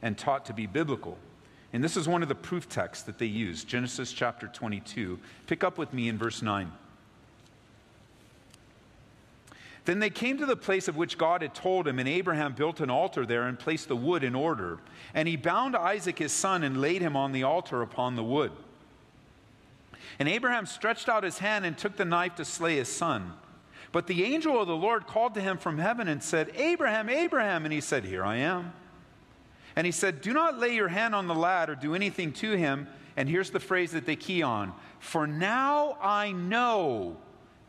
and 0.00 0.16
taught 0.16 0.46
to 0.46 0.54
be 0.54 0.64
biblical. 0.64 1.18
And 1.74 1.84
this 1.84 1.98
is 1.98 2.08
one 2.08 2.22
of 2.22 2.30
the 2.30 2.34
proof 2.34 2.66
texts 2.70 3.04
that 3.04 3.18
they 3.18 3.26
use 3.26 3.64
Genesis 3.64 4.14
chapter 4.14 4.46
22. 4.46 5.18
Pick 5.46 5.62
up 5.62 5.76
with 5.76 5.92
me 5.92 6.08
in 6.08 6.16
verse 6.16 6.40
9. 6.40 6.72
Then 9.84 9.98
they 9.98 10.10
came 10.10 10.38
to 10.38 10.46
the 10.46 10.56
place 10.56 10.86
of 10.86 10.96
which 10.96 11.18
God 11.18 11.42
had 11.42 11.54
told 11.54 11.88
him, 11.88 11.98
and 11.98 12.08
Abraham 12.08 12.54
built 12.54 12.80
an 12.80 12.90
altar 12.90 13.26
there 13.26 13.42
and 13.42 13.58
placed 13.58 13.88
the 13.88 13.96
wood 13.96 14.22
in 14.22 14.34
order. 14.34 14.78
And 15.12 15.26
he 15.26 15.36
bound 15.36 15.74
Isaac 15.74 16.18
his 16.18 16.32
son 16.32 16.62
and 16.62 16.80
laid 16.80 17.02
him 17.02 17.16
on 17.16 17.32
the 17.32 17.42
altar 17.42 17.82
upon 17.82 18.14
the 18.14 18.22
wood. 18.22 18.52
And 20.18 20.28
Abraham 20.28 20.66
stretched 20.66 21.08
out 21.08 21.24
his 21.24 21.38
hand 21.38 21.66
and 21.66 21.76
took 21.76 21.96
the 21.96 22.04
knife 22.04 22.36
to 22.36 22.44
slay 22.44 22.76
his 22.76 22.88
son. 22.88 23.32
But 23.90 24.06
the 24.06 24.24
angel 24.24 24.60
of 24.60 24.68
the 24.68 24.76
Lord 24.76 25.06
called 25.06 25.34
to 25.34 25.40
him 25.40 25.58
from 25.58 25.78
heaven 25.78 26.06
and 26.06 26.22
said, 26.22 26.52
Abraham, 26.54 27.08
Abraham. 27.08 27.64
And 27.64 27.72
he 27.72 27.80
said, 27.80 28.04
Here 28.04 28.24
I 28.24 28.36
am. 28.36 28.72
And 29.74 29.84
he 29.84 29.92
said, 29.92 30.20
Do 30.20 30.32
not 30.32 30.58
lay 30.58 30.74
your 30.74 30.88
hand 30.88 31.14
on 31.14 31.26
the 31.26 31.34
lad 31.34 31.68
or 31.68 31.74
do 31.74 31.94
anything 31.94 32.32
to 32.34 32.52
him. 32.52 32.86
And 33.16 33.28
here's 33.28 33.50
the 33.50 33.60
phrase 33.60 33.92
that 33.92 34.06
they 34.06 34.16
key 34.16 34.42
on 34.42 34.72
For 35.00 35.26
now 35.26 35.98
I 36.00 36.32
know 36.32 37.16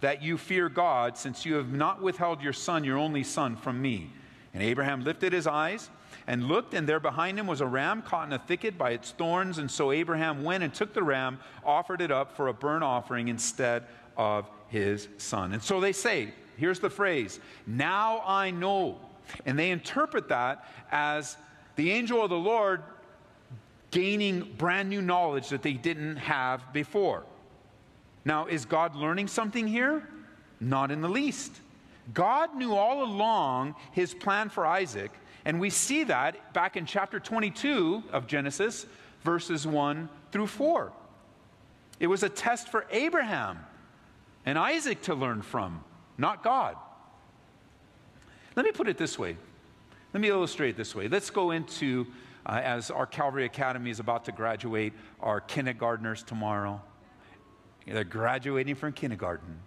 that 0.03 0.21
you 0.21 0.37
fear 0.37 0.67
God, 0.67 1.17
since 1.17 1.45
you 1.45 1.53
have 1.53 1.71
not 1.71 2.01
withheld 2.01 2.41
your 2.41 2.51
son, 2.51 2.83
your 2.83 2.97
only 2.97 3.23
son, 3.23 3.55
from 3.55 3.81
me. 3.81 4.11
And 4.53 4.61
Abraham 4.61 5.05
lifted 5.05 5.31
his 5.31 5.47
eyes 5.47 5.89
and 6.27 6.49
looked, 6.49 6.73
and 6.73 6.85
there 6.85 6.99
behind 6.99 7.39
him 7.39 7.47
was 7.47 7.61
a 7.61 7.65
ram 7.65 8.01
caught 8.01 8.27
in 8.27 8.33
a 8.33 8.39
thicket 8.39 8.77
by 8.77 8.91
its 8.91 9.11
thorns. 9.11 9.59
And 9.59 9.71
so 9.71 9.93
Abraham 9.93 10.43
went 10.43 10.61
and 10.61 10.73
took 10.73 10.93
the 10.93 11.01
ram, 11.01 11.39
offered 11.63 12.01
it 12.01 12.11
up 12.11 12.35
for 12.35 12.49
a 12.49 12.53
burnt 12.53 12.83
offering 12.83 13.29
instead 13.29 13.85
of 14.17 14.49
his 14.67 15.07
son. 15.19 15.53
And 15.53 15.63
so 15.63 15.79
they 15.79 15.93
say, 15.93 16.33
here's 16.57 16.79
the 16.79 16.89
phrase, 16.89 17.39
now 17.65 18.21
I 18.25 18.51
know. 18.51 18.99
And 19.45 19.57
they 19.57 19.71
interpret 19.71 20.27
that 20.27 20.67
as 20.91 21.37
the 21.77 21.91
angel 21.91 22.21
of 22.21 22.29
the 22.29 22.35
Lord 22.35 22.83
gaining 23.91 24.53
brand 24.57 24.89
new 24.89 25.01
knowledge 25.01 25.47
that 25.47 25.61
they 25.61 25.71
didn't 25.71 26.17
have 26.17 26.73
before. 26.73 27.23
Now, 28.25 28.47
is 28.47 28.65
God 28.65 28.95
learning 28.95 29.27
something 29.27 29.67
here? 29.67 30.07
Not 30.59 30.91
in 30.91 31.01
the 31.01 31.09
least. 31.09 31.51
God 32.13 32.55
knew 32.55 32.73
all 32.73 33.03
along 33.03 33.75
his 33.91 34.13
plan 34.13 34.49
for 34.49 34.65
Isaac, 34.65 35.11
and 35.45 35.59
we 35.59 35.69
see 35.69 36.05
that 36.05 36.53
back 36.53 36.77
in 36.77 36.85
chapter 36.85 37.19
22 37.19 38.03
of 38.11 38.27
Genesis, 38.27 38.85
verses 39.21 39.65
1 39.65 40.09
through 40.31 40.47
4. 40.47 40.91
It 41.99 42.07
was 42.07 42.23
a 42.23 42.29
test 42.29 42.69
for 42.69 42.85
Abraham 42.91 43.59
and 44.45 44.57
Isaac 44.57 45.01
to 45.03 45.15
learn 45.15 45.41
from, 45.41 45.83
not 46.17 46.43
God. 46.43 46.75
Let 48.55 48.65
me 48.65 48.71
put 48.71 48.87
it 48.87 48.97
this 48.97 49.17
way 49.17 49.37
let 50.13 50.21
me 50.21 50.29
illustrate 50.29 50.77
this 50.77 50.93
way. 50.93 51.07
Let's 51.07 51.31
go 51.31 51.51
into, 51.51 52.05
uh, 52.45 52.61
as 52.63 52.91
our 52.91 53.07
Calvary 53.07 53.45
Academy 53.45 53.89
is 53.89 53.99
about 53.99 54.25
to 54.25 54.31
graduate, 54.31 54.93
our 55.19 55.41
kindergartners 55.41 56.21
tomorrow. 56.21 56.81
They're 57.85 58.03
graduating 58.03 58.75
from 58.75 58.93
kindergarten. 58.93 59.59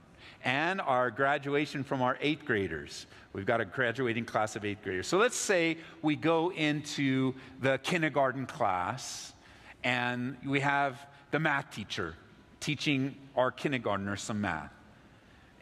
And 0.45 0.81
our 0.81 1.11
graduation 1.11 1.83
from 1.83 2.03
our 2.03 2.17
eighth 2.21 2.45
graders. 2.45 3.07
We've 3.33 3.47
got 3.47 3.61
a 3.61 3.65
graduating 3.65 4.25
class 4.25 4.57
of 4.57 4.65
eighth 4.65 4.83
graders. 4.83 5.07
So 5.07 5.19
let's 5.19 5.37
say 5.37 5.79
we 6.03 6.17
go 6.17 6.53
into 6.53 7.35
the 7.61 7.79
kindergarten 7.79 8.47
class 8.47 9.33
and 9.83 10.37
we 10.45 10.61
have 10.61 11.01
the 11.31 11.39
math 11.39 11.71
teacher 11.71 12.15
teaching 12.61 13.15
our 13.37 13.51
kindergartners 13.51 14.23
some 14.23 14.41
math. 14.41 14.73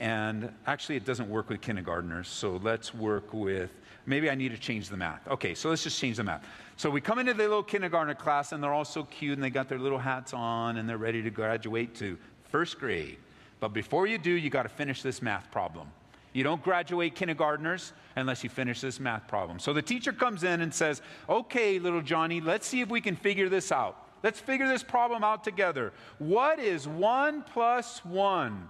And 0.00 0.52
actually, 0.66 0.96
it 0.96 1.04
doesn't 1.04 1.28
work 1.28 1.48
with 1.48 1.60
kindergartners, 1.60 2.28
so 2.28 2.60
let's 2.62 2.92
work 2.92 3.32
with 3.32 3.70
maybe 4.06 4.28
I 4.28 4.34
need 4.34 4.50
to 4.50 4.58
change 4.58 4.88
the 4.88 4.96
math. 4.96 5.26
Okay, 5.28 5.54
so 5.54 5.70
let's 5.70 5.84
just 5.84 6.00
change 6.00 6.16
the 6.16 6.24
math. 6.24 6.44
So 6.76 6.90
we 6.90 7.00
come 7.00 7.18
into 7.18 7.32
the 7.32 7.44
little 7.44 7.62
kindergarten 7.62 8.14
class, 8.16 8.52
and 8.52 8.62
they're 8.62 8.72
all 8.72 8.84
so 8.84 9.04
cute, 9.04 9.34
and 9.34 9.42
they 9.42 9.50
got 9.50 9.68
their 9.68 9.78
little 9.78 9.98
hats 9.98 10.34
on, 10.34 10.78
and 10.78 10.88
they're 10.88 10.98
ready 10.98 11.22
to 11.22 11.30
graduate 11.30 11.94
to 11.96 12.18
first 12.54 12.78
grade. 12.78 13.16
But 13.58 13.72
before 13.72 14.06
you 14.06 14.16
do, 14.16 14.30
you 14.30 14.48
got 14.48 14.62
to 14.62 14.68
finish 14.68 15.02
this 15.02 15.20
math 15.20 15.50
problem. 15.50 15.88
You 16.32 16.44
don't 16.44 16.62
graduate 16.62 17.16
kindergartners 17.16 17.92
unless 18.14 18.44
you 18.44 18.48
finish 18.48 18.80
this 18.80 19.00
math 19.00 19.26
problem. 19.26 19.58
So 19.58 19.72
the 19.72 19.82
teacher 19.82 20.12
comes 20.12 20.44
in 20.44 20.60
and 20.60 20.72
says, 20.72 21.02
Okay, 21.28 21.80
little 21.80 22.00
Johnny, 22.00 22.40
let's 22.40 22.64
see 22.64 22.80
if 22.80 22.88
we 22.88 23.00
can 23.00 23.16
figure 23.16 23.48
this 23.48 23.72
out. 23.72 23.96
Let's 24.22 24.38
figure 24.38 24.68
this 24.68 24.84
problem 24.84 25.24
out 25.24 25.42
together. 25.42 25.92
What 26.20 26.60
is 26.60 26.86
1 26.86 27.42
plus 27.42 28.04
1? 28.04 28.68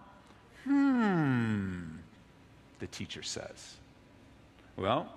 Hmm, 0.65 1.81
the 2.79 2.87
teacher 2.87 3.23
says. 3.23 3.75
Well, 4.79 5.13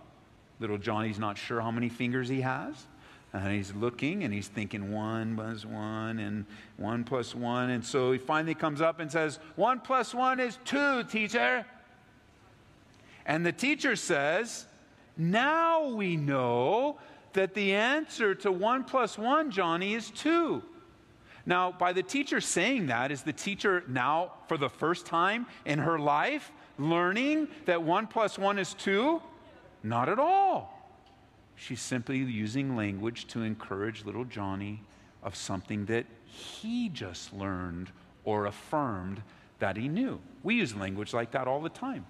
little 0.60 0.78
Johnny's 0.78 1.20
not 1.20 1.38
sure 1.38 1.62
how 1.62 1.72
many 1.72 1.88
fingers 1.88 2.28
he 2.28 2.42
has. 2.42 2.76
And 3.38 3.54
he's 3.54 3.74
looking 3.74 4.24
and 4.24 4.34
he's 4.34 4.48
thinking 4.48 4.92
one 4.92 5.36
plus 5.36 5.66
one 5.66 6.20
and 6.20 6.46
one 6.78 7.04
plus 7.04 7.36
one. 7.36 7.70
And 7.70 7.86
so 7.86 8.12
he 8.12 8.18
finally 8.18 8.56
comes 8.56 8.82
up 8.82 9.00
and 9.00 9.12
says, 9.12 9.40
One 9.56 9.80
plus 9.80 10.14
one 10.14 10.40
is 10.40 10.58
two, 10.66 11.04
teacher. 11.04 11.66
And 13.26 13.46
the 13.46 13.52
teacher 13.52 13.96
says, 13.96 14.66
Now 15.18 15.90
we 15.90 16.16
know 16.16 16.98
that 17.34 17.54
the 17.54 17.74
answer 17.74 18.34
to 18.36 18.52
one 18.52 18.84
plus 18.84 19.18
one, 19.18 19.52
Johnny, 19.52 19.94
is 19.94 20.10
two. 20.10 20.64
Now, 21.46 21.72
by 21.72 21.94
the 21.94 22.04
teacher 22.04 22.42
saying 22.42 22.88
that, 22.88 23.12
is 23.12 23.22
the 23.22 23.32
teacher 23.34 23.84
now, 23.88 24.34
for 24.48 24.58
the 24.58 24.70
first 24.70 25.06
time 25.06 25.46
in 25.66 25.80
her 25.80 25.98
life, 25.98 26.52
learning 26.78 27.48
that 27.66 27.82
one 27.82 28.08
plus 28.08 28.38
one 28.38 28.60
is 28.60 28.74
two? 28.74 29.22
Not 29.84 30.10
at 30.10 30.20
all. 30.20 30.77
She's 31.58 31.82
simply 31.82 32.20
using 32.20 32.76
language 32.76 33.26
to 33.30 33.42
encourage 33.42 34.06
little 34.06 34.26
Johnny 34.26 34.84
of 35.24 35.36
something 35.36 35.86
that 35.88 36.06
he 36.24 36.88
just 36.88 37.34
learned 37.34 37.90
or 38.24 38.46
affirmed 38.46 39.24
that 39.58 39.76
he 39.76 39.88
knew. 39.88 40.20
We 40.44 40.56
use 40.56 40.76
language 40.76 41.14
like 41.14 41.32
that 41.32 41.48
all 41.48 41.60
the 41.60 41.70
time, 41.70 42.06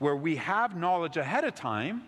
where 0.00 0.16
we 0.16 0.36
have 0.36 0.76
knowledge 0.76 1.16
ahead 1.16 1.44
of 1.44 1.54
time, 1.54 2.02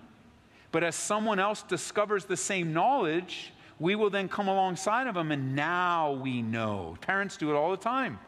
but 0.73 0.83
as 0.83 0.97
someone 0.97 1.39
else 1.39 1.63
discovers 1.63 2.25
the 2.25 2.37
same 2.37 2.73
knowledge, 2.73 3.53
we 3.79 3.95
will 3.95 4.11
then 4.11 4.29
come 4.29 4.49
alongside 4.49 5.07
of 5.07 5.15
them 5.15 5.31
and 5.31 5.55
now 5.55 6.13
we 6.13 6.43
know. 6.43 6.97
Parents 7.01 7.37
do 7.37 7.51
it 7.51 7.55
all 7.55 7.71
the 7.71 7.77
time. 7.77 8.19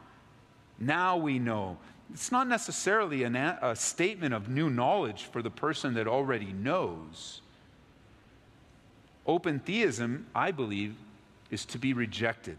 Now 0.78 1.16
we 1.16 1.40
know. 1.40 1.76
It's 2.12 2.30
not 2.30 2.46
necessarily 2.46 3.24
a, 3.24 3.58
a 3.62 3.74
statement 3.74 4.32
of 4.32 4.48
new 4.48 4.70
knowledge 4.70 5.24
for 5.24 5.42
the 5.42 5.50
person 5.50 5.94
that 5.94 6.06
already 6.06 6.52
knows 6.52 7.40
Open 9.26 9.58
theism, 9.58 10.26
I 10.34 10.50
believe, 10.50 10.94
is 11.50 11.64
to 11.66 11.78
be 11.78 11.92
rejected, 11.92 12.58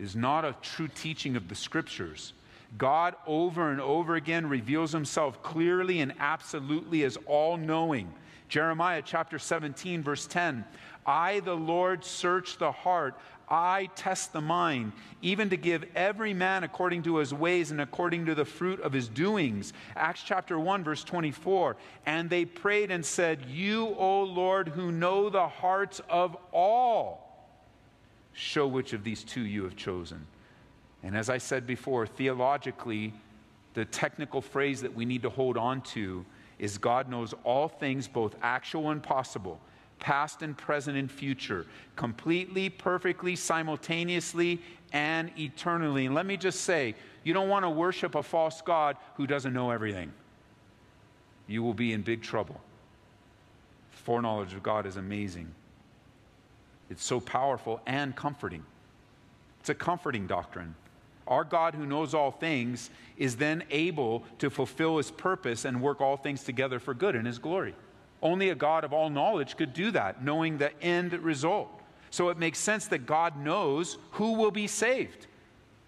is 0.00 0.16
not 0.16 0.44
a 0.44 0.56
true 0.62 0.88
teaching 0.88 1.36
of 1.36 1.48
the 1.48 1.54
scriptures. 1.54 2.32
God 2.78 3.14
over 3.26 3.70
and 3.70 3.80
over 3.80 4.16
again 4.16 4.48
reveals 4.48 4.92
himself 4.92 5.42
clearly 5.42 6.00
and 6.00 6.12
absolutely 6.18 7.04
as 7.04 7.16
all 7.26 7.56
knowing. 7.56 8.12
Jeremiah 8.48 9.02
chapter 9.04 9.38
17, 9.38 10.02
verse 10.02 10.26
10 10.26 10.64
I, 11.04 11.40
the 11.40 11.54
Lord, 11.54 12.04
search 12.04 12.58
the 12.58 12.72
heart. 12.72 13.14
I 13.48 13.90
test 13.94 14.32
the 14.32 14.40
mind, 14.40 14.90
even 15.22 15.50
to 15.50 15.56
give 15.56 15.84
every 15.94 16.34
man 16.34 16.64
according 16.64 17.04
to 17.04 17.18
his 17.18 17.32
ways 17.32 17.70
and 17.70 17.80
according 17.80 18.26
to 18.26 18.34
the 18.34 18.44
fruit 18.44 18.80
of 18.80 18.92
his 18.92 19.08
doings. 19.08 19.72
Acts 19.94 20.22
chapter 20.24 20.58
1, 20.58 20.82
verse 20.82 21.04
24. 21.04 21.76
And 22.06 22.28
they 22.28 22.44
prayed 22.44 22.90
and 22.90 23.06
said, 23.06 23.44
You, 23.48 23.94
O 23.98 24.24
Lord, 24.24 24.68
who 24.68 24.90
know 24.90 25.30
the 25.30 25.46
hearts 25.46 26.00
of 26.10 26.36
all, 26.52 27.48
show 28.32 28.66
which 28.66 28.92
of 28.92 29.04
these 29.04 29.22
two 29.22 29.42
you 29.42 29.62
have 29.62 29.76
chosen. 29.76 30.26
And 31.04 31.16
as 31.16 31.30
I 31.30 31.38
said 31.38 31.68
before, 31.68 32.04
theologically, 32.04 33.14
the 33.74 33.84
technical 33.84 34.40
phrase 34.40 34.80
that 34.82 34.94
we 34.94 35.04
need 35.04 35.22
to 35.22 35.30
hold 35.30 35.56
on 35.56 35.82
to 35.82 36.24
is 36.58 36.78
God 36.78 37.08
knows 37.08 37.34
all 37.44 37.68
things, 37.68 38.08
both 38.08 38.34
actual 38.42 38.90
and 38.90 39.02
possible 39.02 39.60
past 39.98 40.42
and 40.42 40.56
present 40.56 40.96
and 40.96 41.10
future, 41.10 41.66
completely, 41.94 42.68
perfectly, 42.68 43.36
simultaneously, 43.36 44.60
and 44.92 45.30
eternally. 45.38 46.06
And 46.06 46.14
let 46.14 46.26
me 46.26 46.36
just 46.36 46.62
say, 46.62 46.94
you 47.24 47.34
don't 47.34 47.48
want 47.48 47.64
to 47.64 47.70
worship 47.70 48.14
a 48.14 48.22
false 48.22 48.60
God 48.60 48.96
who 49.16 49.26
doesn't 49.26 49.52
know 49.52 49.70
everything. 49.70 50.12
You 51.46 51.62
will 51.62 51.74
be 51.74 51.92
in 51.92 52.02
big 52.02 52.22
trouble. 52.22 52.60
Foreknowledge 53.90 54.52
of 54.52 54.62
God 54.62 54.86
is 54.86 54.96
amazing. 54.96 55.48
It's 56.90 57.04
so 57.04 57.18
powerful 57.18 57.80
and 57.86 58.14
comforting. 58.14 58.64
It's 59.60 59.70
a 59.70 59.74
comforting 59.74 60.26
doctrine. 60.26 60.74
Our 61.26 61.44
God, 61.44 61.74
who 61.74 61.86
knows 61.86 62.14
all 62.14 62.30
things, 62.30 62.90
is 63.16 63.36
then 63.36 63.64
able 63.70 64.24
to 64.38 64.50
fulfill 64.50 64.98
his 64.98 65.10
purpose 65.10 65.64
and 65.64 65.80
work 65.80 66.00
all 66.00 66.16
things 66.16 66.44
together 66.44 66.78
for 66.78 66.94
good 66.94 67.16
in 67.16 67.24
his 67.24 67.38
glory. 67.38 67.74
Only 68.22 68.50
a 68.50 68.54
God 68.54 68.84
of 68.84 68.92
all 68.92 69.10
knowledge 69.10 69.56
could 69.56 69.72
do 69.72 69.90
that, 69.90 70.22
knowing 70.24 70.58
the 70.58 70.80
end 70.82 71.12
result. 71.12 71.68
So 72.10 72.28
it 72.28 72.38
makes 72.38 72.58
sense 72.58 72.86
that 72.88 73.06
God 73.06 73.36
knows 73.38 73.98
who 74.12 74.34
will 74.34 74.50
be 74.50 74.66
saved. 74.66 75.26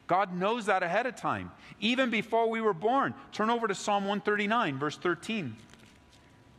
God 0.06 0.34
knows 0.34 0.66
that 0.66 0.82
ahead 0.82 1.06
of 1.06 1.16
time, 1.16 1.52
even 1.80 2.10
before 2.10 2.48
we 2.48 2.60
were 2.60 2.74
born. 2.74 3.14
Turn 3.30 3.50
over 3.50 3.68
to 3.68 3.74
Psalm 3.74 4.04
139, 4.04 4.78
verse 4.78 4.96
13. 4.96 5.54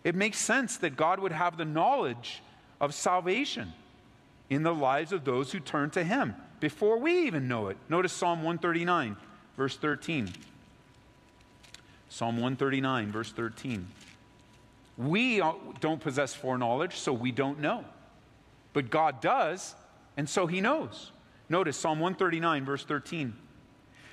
It 0.04 0.16
makes 0.16 0.38
sense 0.38 0.78
that 0.78 0.96
God 0.96 1.20
would 1.20 1.32
have 1.32 1.58
the 1.58 1.66
knowledge 1.66 2.42
of 2.80 2.94
salvation 2.94 3.74
in 4.50 4.64
the 4.64 4.74
lives 4.74 5.12
of 5.12 5.26
those 5.26 5.52
who 5.52 5.60
turn 5.60 5.90
to 5.92 6.04
Him 6.04 6.36
before 6.60 6.98
we 6.98 7.28
even 7.28 7.48
know 7.48 7.68
it. 7.68 7.78
Notice 7.90 8.14
Psalm 8.14 8.40
139, 8.40 9.16
verse 9.58 9.78
13. 9.78 10.30
Psalm 12.10 12.36
139, 12.36 13.12
verse 13.12 13.32
13. 13.32 13.88
We 14.98 15.42
don't 15.80 16.02
possess 16.02 16.34
foreknowledge, 16.34 16.96
so 16.96 17.14
we 17.14 17.32
don't 17.32 17.60
know. 17.60 17.86
But 18.74 18.90
God 18.90 19.22
does, 19.22 19.76
and 20.18 20.28
so 20.28 20.48
he 20.48 20.60
knows. 20.60 21.12
Notice 21.48 21.78
Psalm 21.78 22.00
139, 22.00 22.66
verse 22.66 22.84
13. 22.84 23.34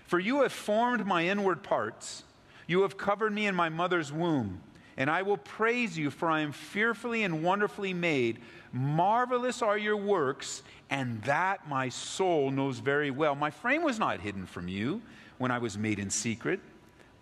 For 0.07 0.19
you 0.19 0.43
have 0.43 0.53
formed 0.53 1.05
my 1.05 1.27
inward 1.27 1.63
parts, 1.63 2.23
you 2.69 2.83
have 2.83 2.97
covered 2.97 3.33
me 3.33 3.47
in 3.47 3.55
my 3.55 3.69
mother's 3.69 4.13
womb. 4.13 4.61
And 4.97 5.11
I 5.11 5.23
will 5.23 5.37
praise 5.37 5.99
you, 5.99 6.11
for 6.11 6.31
I 6.31 6.41
am 6.41 6.53
fearfully 6.53 7.23
and 7.23 7.43
wonderfully 7.43 7.93
made. 7.93 8.39
Marvelous 8.73 9.61
are 9.61 9.77
your 9.77 9.97
works, 9.97 10.63
and 10.89 11.21
that 11.23 11.69
my 11.69 11.89
soul 11.91 12.51
knows 12.51 12.79
very 12.79 13.11
well. 13.11 13.35
My 13.35 13.51
frame 13.51 13.83
was 13.83 13.99
not 13.99 14.21
hidden 14.21 14.47
from 14.47 14.69
you 14.69 15.03
when 15.39 15.51
I 15.51 15.59
was 15.59 15.77
made 15.77 15.99
in 15.99 16.09
secret, 16.09 16.61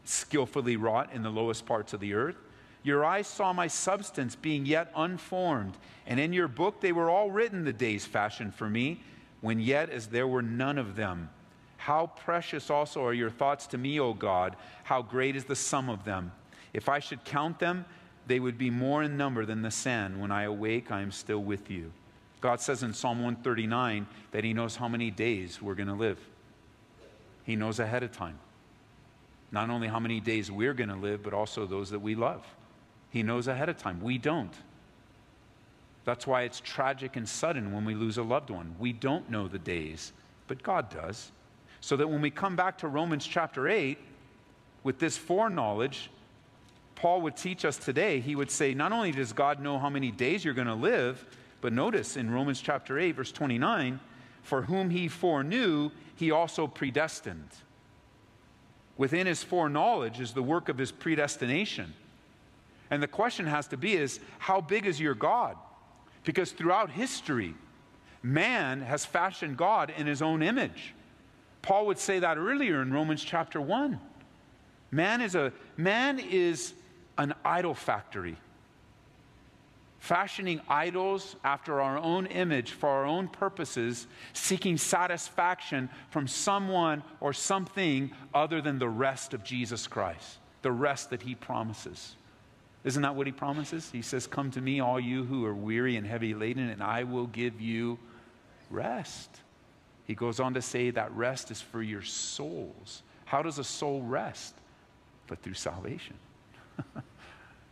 skillfully 0.05 0.77
wrought 0.77 1.13
in 1.13 1.23
the 1.23 1.31
lowest 1.31 1.67
parts 1.67 1.93
of 1.93 2.01
the 2.01 2.15
earth. 2.15 2.37
Your 2.85 3.05
eyes 3.05 3.27
saw 3.27 3.53
my 3.53 3.67
substance 3.67 4.37
being 4.37 4.67
yet 4.67 4.93
unformed, 4.95 5.77
and 6.07 6.21
in 6.21 6.33
your 6.33 6.49
book 6.49 6.81
they 6.81 6.93
were 6.93 7.11
all 7.11 7.31
written 7.31 7.65
the 7.65 7.73
days 7.73 8.05
fashioned 8.05 8.55
for 8.55 8.69
me, 8.69 9.01
when 9.41 9.59
yet 9.59 9.91
as 9.91 10.07
there 10.07 10.29
were 10.29 10.43
none 10.43 10.79
of 10.79 10.95
them. 10.95 11.31
How 11.79 12.07
precious 12.07 12.71
also 12.71 13.05
are 13.05 13.13
your 13.13 13.31
thoughts 13.31 13.67
to 13.69 13.79
me, 13.79 13.99
O 13.99 14.15
God! 14.15 14.57
How 14.85 15.03
great 15.03 15.35
is 15.35 15.45
the 15.45 15.57
sum 15.57 15.89
of 15.91 16.05
them! 16.05 16.33
If 16.75 16.89
I 16.89 16.99
should 16.99 17.25
count 17.25 17.59
them, 17.59 17.87
they 18.27 18.41
would 18.41 18.59
be 18.59 18.69
more 18.69 19.03
in 19.03 19.17
number 19.17 19.47
than 19.47 19.63
the 19.63 19.71
sand. 19.71 20.21
When 20.21 20.31
I 20.31 20.43
awake, 20.43 20.91
I 20.91 21.01
am 21.01 21.13
still 21.13 21.39
with 21.39 21.71
you. 21.71 21.93
God 22.41 22.61
says 22.61 22.83
in 22.83 22.93
Psalm 22.93 23.19
139 23.23 24.07
that 24.33 24.45
He 24.45 24.53
knows 24.53 24.77
how 24.77 24.89
many 24.89 25.11
days 25.11 25.63
we're 25.63 25.75
going 25.75 25.89
to 25.89 25.95
live. 25.95 26.19
He 27.45 27.57
knows 27.57 27.79
ahead 27.79 28.03
of 28.03 28.13
time. 28.13 28.39
Not 29.53 29.71
only 29.71 29.89
how 29.89 30.01
many 30.01 30.21
days 30.21 30.51
we're 30.51 30.75
going 30.75 30.89
to 30.89 30.97
live, 30.97 31.23
but 31.23 31.33
also 31.33 31.65
those 31.65 31.91
that 31.91 32.01
we 32.01 32.15
love. 32.15 32.45
He 33.11 33.23
knows 33.23 33.47
ahead 33.47 33.69
of 33.69 33.79
time. 33.79 34.01
We 34.01 34.19
don't. 34.19 34.53
That's 36.05 36.27
why 36.27 36.43
it's 36.43 36.61
tragic 36.61 37.17
and 37.17 37.29
sudden 37.29 37.73
when 37.73 37.85
we 37.85 37.95
lose 37.95 38.19
a 38.19 38.23
loved 38.23 38.51
one. 38.51 38.75
We 38.79 38.93
don't 38.93 39.31
know 39.31 39.47
the 39.47 39.59
days, 39.59 40.13
but 40.49 40.63
God 40.63 40.91
does. 40.91 41.31
So 41.81 41.97
that 41.97 42.09
when 42.09 42.21
we 42.21 42.31
come 42.31 42.57
back 42.57 42.79
to 42.79 42.89
Romans 42.89 43.27
chapter 43.27 43.69
8, 43.69 43.99
with 44.83 44.99
this 44.99 45.17
foreknowledge, 45.17 46.11
Paul 46.95 47.23
would 47.23 47.37
teach 47.37 47.65
us 47.65 47.77
today, 47.77 48.21
he 48.21 48.37
would 48.37 48.51
say, 48.51 48.75
not 48.75 48.93
only 48.93 49.13
does 49.13 49.33
God 49.33 49.61
know 49.61 49.79
how 49.79 49.91
many 49.91 50.11
days 50.11 50.45
you're 50.45 50.55
going 50.55 50.67
to 50.67 50.75
live, 50.75 51.25
but 51.61 51.73
notice 51.73 52.17
in 52.17 52.31
Romans 52.31 52.61
chapter 52.61 52.99
8, 52.99 53.13
verse 53.13 53.33
29, 53.33 54.01
for 54.43 54.63
whom 54.63 54.91
he 54.91 55.09
foreknew, 55.09 55.91
he 56.15 56.31
also 56.31 56.67
predestined. 56.67 57.49
Within 58.97 59.27
his 59.27 59.43
foreknowledge 59.43 60.21
is 60.21 60.33
the 60.33 60.43
work 60.43 60.69
of 60.69 60.79
his 60.79 60.93
predestination. 60.93 61.95
And 62.91 63.03
the 63.03 63.09
question 63.09 63.47
has 63.47 63.67
to 63.69 63.77
be 63.77 63.97
is 63.97 64.21
how 64.39 64.61
big 64.61 64.87
is 64.87 65.01
your 65.01 65.15
God? 65.15 65.57
Because 66.25 66.53
throughout 66.53 66.91
history, 66.91 67.55
man 68.23 68.81
has 68.83 69.05
fashioned 69.05 69.57
God 69.57 69.93
in 69.97 70.07
his 70.07 70.23
own 70.23 70.43
image. 70.43 70.95
Paul 71.63 71.87
would 71.87 71.99
say 71.99 72.19
that 72.19 72.37
earlier 72.37 72.83
in 72.83 72.93
Romans 72.93 73.25
chapter 73.25 73.61
1. 73.61 73.99
Man 74.91 75.21
is 75.21 75.35
a 75.35 75.53
man 75.77 76.19
is 76.21 76.75
an 77.19 77.35
idol 77.45 77.75
factory. 77.75 78.37
Fashioning 79.99 80.61
idols 80.69 81.37
after 81.45 81.81
our 81.81 81.97
own 81.97 82.27
image 82.27 82.73
for 82.73 82.89
our 82.89 83.07
own 83.07 83.27
purposes, 83.27 84.07
seeking 84.35 84.77
satisfaction 84.77 85.89
from 86.11 86.29
someone 86.29 87.03
or 87.21 87.33
something 87.33 88.11
other 88.35 88.61
than 88.61 88.79
the 88.79 88.89
rest 88.89 89.33
of 89.33 89.43
Jesus 89.43 89.87
Christ, 89.87 90.39
the 90.61 90.73
rest 90.73 91.11
that 91.11 91.23
he 91.23 91.35
promises. 91.35 92.17
Isn't 92.85 93.01
that 93.01 93.15
what 93.15 93.27
he 93.27 93.33
promises? 93.33 93.89
He 93.91 94.03
says, 94.03 94.27
Come 94.27 94.51
to 94.51 94.61
me, 94.61 94.81
all 94.81 95.01
you 95.01 95.25
who 95.25 95.47
are 95.47 95.55
weary 95.55 95.97
and 95.97 96.07
heavy 96.07 96.35
laden, 96.35 96.69
and 96.69 96.83
I 96.83 97.05
will 97.05 97.27
give 97.27 97.61
you 97.61 97.99
rest. 98.71 99.31
He 100.07 100.15
goes 100.15 100.39
on 100.39 100.53
to 100.53 100.61
say 100.61 100.91
that 100.91 101.11
rest 101.13 101.51
is 101.51 101.63
for 101.63 101.83
your 101.83 102.03
souls. 102.03 103.03
How 103.25 103.41
does 103.41 103.59
a 103.59 103.65
soul 103.65 104.03
rest? 104.03 104.55
But 105.27 105.41
through 105.43 105.55
salvation. 105.55 106.17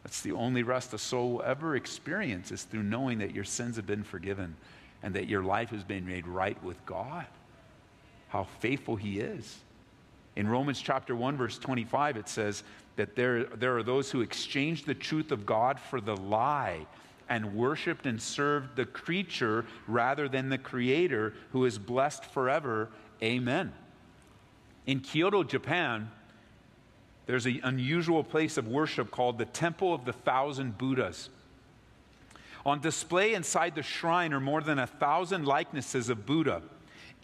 That's 0.05 0.21
the 0.21 0.33
only 0.33 0.63
rest 0.63 0.93
a 0.93 0.99
soul 0.99 1.33
will 1.33 1.43
ever 1.43 1.77
experience 1.77 2.51
is 2.51 2.65
through 2.65 2.83
knowing 2.83 3.19
that 3.19 3.35
your 3.35 3.45
sins 3.45 3.77
have 3.77 3.87
been 3.87 4.05
forgiven 4.05 4.57
and 5.03 5.15
that 5.15 5.29
your 5.29 5.43
life 5.43 5.71
has 5.71 5.85
been 5.85 6.07
made 6.07 6.27
right 6.27 6.63
with 6.63 6.85
God. 6.87 7.27
How 8.29 8.45
faithful 8.61 8.97
He 8.97 9.21
is. 9.21 9.59
In 10.35 10.49
Romans 10.49 10.81
chapter 10.81 11.15
1, 11.15 11.37
verse 11.37 11.59
25, 11.59 12.17
it 12.17 12.29
says 12.29 12.63
that 12.97 13.17
there, 13.17 13.45
there 13.45 13.77
are 13.77 13.83
those 13.83 14.11
who 14.11 14.21
exchange 14.23 14.85
the 14.85 14.95
truth 14.95 15.31
of 15.31 15.45
God 15.45 15.79
for 15.79 16.01
the 16.01 16.17
lie 16.17 16.87
and 17.29 17.55
worshiped 17.55 18.07
and 18.07 18.21
served 18.21 18.77
the 18.77 18.85
creature 18.85 19.65
rather 19.87 20.29
than 20.29 20.49
the 20.49 20.59
creator 20.59 21.35
who 21.53 21.65
is 21.65 21.79
blessed 21.79 22.25
forever. 22.25 22.91
Amen. 23.23 23.73
In 24.87 25.01
Kyoto, 25.01 25.45
Japan, 25.45 26.11
there's 27.27 27.47
an 27.47 27.61
unusual 27.63 28.25
place 28.25 28.57
of 28.57 28.67
worship 28.67 29.11
called 29.11 29.39
the 29.39 29.45
Temple 29.45 29.95
of 29.95 30.05
the 30.05 30.13
Thousand 30.13 30.77
Buddhas. 30.77 31.29
On 32.65 32.81
display 32.81 33.35
inside 33.35 33.75
the 33.75 33.83
shrine 33.83 34.33
are 34.33 34.41
more 34.41 34.61
than 34.61 34.79
a 34.79 34.87
thousand 34.87 35.47
likenesses 35.47 36.09
of 36.09 36.27
Buddha, 36.27 36.63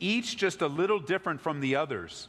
each 0.01 0.37
just 0.37 0.63
a 0.63 0.67
little 0.67 0.99
different 0.99 1.41
from 1.41 1.61
the 1.61 1.77
others. 1.77 2.29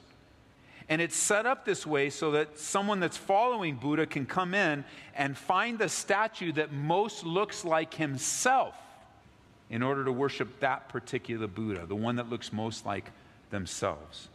And 0.89 1.01
it's 1.01 1.15
set 1.15 1.45
up 1.45 1.65
this 1.65 1.85
way 1.85 2.09
so 2.09 2.31
that 2.31 2.57
someone 2.57 2.99
that's 2.99 3.17
following 3.17 3.75
Buddha 3.75 4.07
can 4.07 4.25
come 4.25 4.55
in 4.55 4.83
and 5.15 5.37
find 5.37 5.77
the 5.77 5.89
statue 5.89 6.51
that 6.53 6.71
most 6.71 7.23
looks 7.23 7.63
like 7.63 7.93
himself 7.93 8.75
in 9.69 9.83
order 9.83 10.03
to 10.03 10.11
worship 10.11 10.59
that 10.61 10.89
particular 10.89 11.45
Buddha, 11.45 11.85
the 11.85 11.95
one 11.95 12.15
that 12.15 12.29
looks 12.29 12.51
most 12.51 12.87
like 12.87 13.11
themselves. 13.51 14.29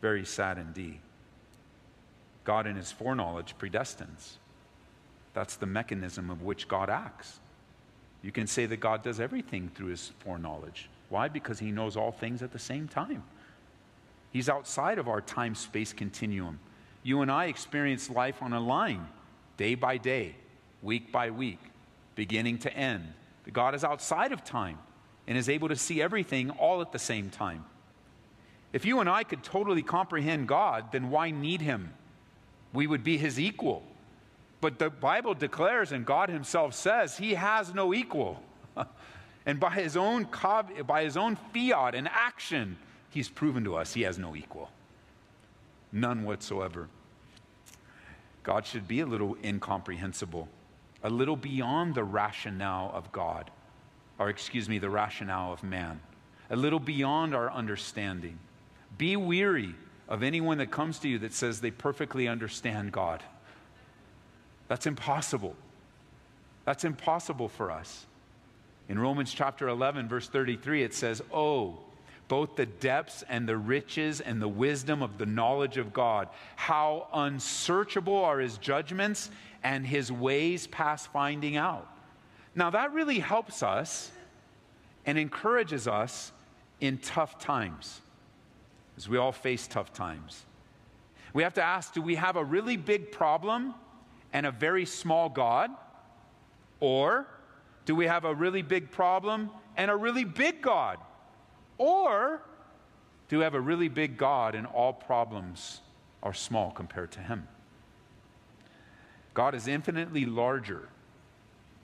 Very 0.00 0.24
sad 0.24 0.58
indeed. 0.58 1.00
God, 2.44 2.66
in 2.66 2.76
his 2.76 2.90
foreknowledge, 2.92 3.54
predestines. 3.58 4.36
That's 5.34 5.56
the 5.56 5.66
mechanism 5.66 6.30
of 6.30 6.42
which 6.42 6.68
God 6.68 6.90
acts. 6.90 7.40
You 8.22 8.32
can 8.32 8.46
say 8.46 8.66
that 8.66 8.78
God 8.78 9.02
does 9.02 9.20
everything 9.20 9.70
through 9.74 9.88
his 9.88 10.12
foreknowledge. 10.20 10.88
Why? 11.08 11.28
Because 11.28 11.58
he 11.58 11.72
knows 11.72 11.96
all 11.96 12.12
things 12.12 12.42
at 12.42 12.52
the 12.52 12.58
same 12.58 12.88
time. 12.88 13.22
He's 14.32 14.48
outside 14.48 14.98
of 14.98 15.08
our 15.08 15.20
time 15.20 15.54
space 15.54 15.92
continuum. 15.92 16.58
You 17.02 17.20
and 17.20 17.30
I 17.30 17.46
experience 17.46 18.08
life 18.08 18.42
on 18.42 18.52
a 18.52 18.60
line, 18.60 19.06
day 19.56 19.74
by 19.74 19.98
day, 19.98 20.36
week 20.82 21.12
by 21.12 21.30
week, 21.30 21.58
beginning 22.14 22.58
to 22.58 22.72
end. 22.74 23.12
But 23.44 23.52
God 23.52 23.74
is 23.74 23.84
outside 23.84 24.32
of 24.32 24.44
time 24.44 24.78
and 25.26 25.36
is 25.36 25.48
able 25.48 25.68
to 25.68 25.76
see 25.76 26.00
everything 26.00 26.50
all 26.50 26.80
at 26.80 26.92
the 26.92 26.98
same 26.98 27.28
time. 27.28 27.64
If 28.72 28.86
you 28.86 29.00
and 29.00 29.08
I 29.08 29.24
could 29.24 29.42
totally 29.42 29.82
comprehend 29.82 30.48
God, 30.48 30.92
then 30.92 31.10
why 31.10 31.30
need 31.30 31.60
Him? 31.60 31.92
We 32.72 32.86
would 32.86 33.04
be 33.04 33.18
His 33.18 33.38
equal. 33.38 33.82
But 34.60 34.78
the 34.78 34.90
Bible 34.90 35.34
declares, 35.34 35.92
and 35.92 36.06
God 36.06 36.28
Himself 36.28 36.74
says, 36.74 37.16
He 37.16 37.34
has 37.34 37.74
no 37.74 37.92
equal. 37.92 38.42
and 39.46 39.58
by 39.58 39.70
His 39.70 39.96
own, 39.96 40.26
by 40.86 41.04
his 41.04 41.16
own 41.16 41.36
fiat 41.52 41.94
and 41.94 42.08
action, 42.08 42.76
He's 43.12 43.28
proven 43.28 43.62
to 43.64 43.76
us 43.76 43.92
he 43.92 44.02
has 44.02 44.18
no 44.18 44.34
equal, 44.34 44.70
none 45.92 46.24
whatsoever. 46.24 46.88
God 48.42 48.64
should 48.64 48.88
be 48.88 49.00
a 49.00 49.06
little 49.06 49.36
incomprehensible, 49.44 50.48
a 51.02 51.10
little 51.10 51.36
beyond 51.36 51.94
the 51.94 52.04
rationale 52.04 52.90
of 52.94 53.12
God, 53.12 53.50
or 54.18 54.30
excuse 54.30 54.66
me, 54.66 54.78
the 54.78 54.88
rationale 54.88 55.52
of 55.52 55.62
man, 55.62 56.00
a 56.48 56.56
little 56.56 56.80
beyond 56.80 57.34
our 57.34 57.52
understanding. 57.52 58.38
Be 58.96 59.14
weary 59.16 59.74
of 60.12 60.22
anyone 60.22 60.58
that 60.58 60.70
comes 60.70 60.98
to 60.98 61.08
you 61.08 61.18
that 61.20 61.32
says 61.32 61.62
they 61.62 61.70
perfectly 61.70 62.28
understand 62.28 62.92
God. 62.92 63.22
That's 64.68 64.86
impossible. 64.86 65.56
That's 66.66 66.84
impossible 66.84 67.48
for 67.48 67.70
us. 67.70 68.04
In 68.90 68.98
Romans 68.98 69.32
chapter 69.32 69.68
11, 69.68 70.10
verse 70.10 70.28
33, 70.28 70.82
it 70.82 70.92
says, 70.92 71.22
Oh, 71.32 71.78
both 72.28 72.56
the 72.56 72.66
depths 72.66 73.24
and 73.26 73.48
the 73.48 73.56
riches 73.56 74.20
and 74.20 74.40
the 74.40 74.48
wisdom 74.48 75.02
of 75.02 75.16
the 75.16 75.24
knowledge 75.24 75.78
of 75.78 75.94
God. 75.94 76.28
How 76.56 77.08
unsearchable 77.14 78.22
are 78.22 78.38
his 78.38 78.58
judgments 78.58 79.30
and 79.64 79.86
his 79.86 80.12
ways 80.12 80.66
past 80.66 81.10
finding 81.10 81.56
out. 81.56 81.88
Now, 82.54 82.68
that 82.68 82.92
really 82.92 83.18
helps 83.18 83.62
us 83.62 84.10
and 85.06 85.16
encourages 85.16 85.88
us 85.88 86.32
in 86.82 86.98
tough 86.98 87.38
times, 87.38 88.01
as 88.96 89.08
we 89.08 89.16
all 89.16 89.32
face 89.32 89.66
tough 89.66 89.92
times. 89.92 90.44
We 91.32 91.42
have 91.42 91.54
to 91.54 91.62
ask 91.62 91.94
do 91.94 92.02
we 92.02 92.16
have 92.16 92.36
a 92.36 92.44
really 92.44 92.76
big 92.76 93.12
problem 93.12 93.74
and 94.32 94.46
a 94.46 94.50
very 94.50 94.84
small 94.84 95.28
God? 95.28 95.70
Or 96.80 97.26
do 97.84 97.94
we 97.94 98.06
have 98.06 98.24
a 98.24 98.34
really 98.34 98.62
big 98.62 98.90
problem 98.90 99.50
and 99.76 99.90
a 99.90 99.96
really 99.96 100.24
big 100.24 100.62
God? 100.62 100.98
Or 101.78 102.42
do 103.28 103.38
we 103.38 103.44
have 103.44 103.54
a 103.54 103.60
really 103.60 103.88
big 103.88 104.16
God 104.16 104.54
and 104.54 104.66
all 104.66 104.92
problems 104.92 105.80
are 106.22 106.34
small 106.34 106.70
compared 106.70 107.12
to 107.12 107.20
him? 107.20 107.48
God 109.34 109.54
is 109.54 109.66
infinitely 109.66 110.26
larger 110.26 110.88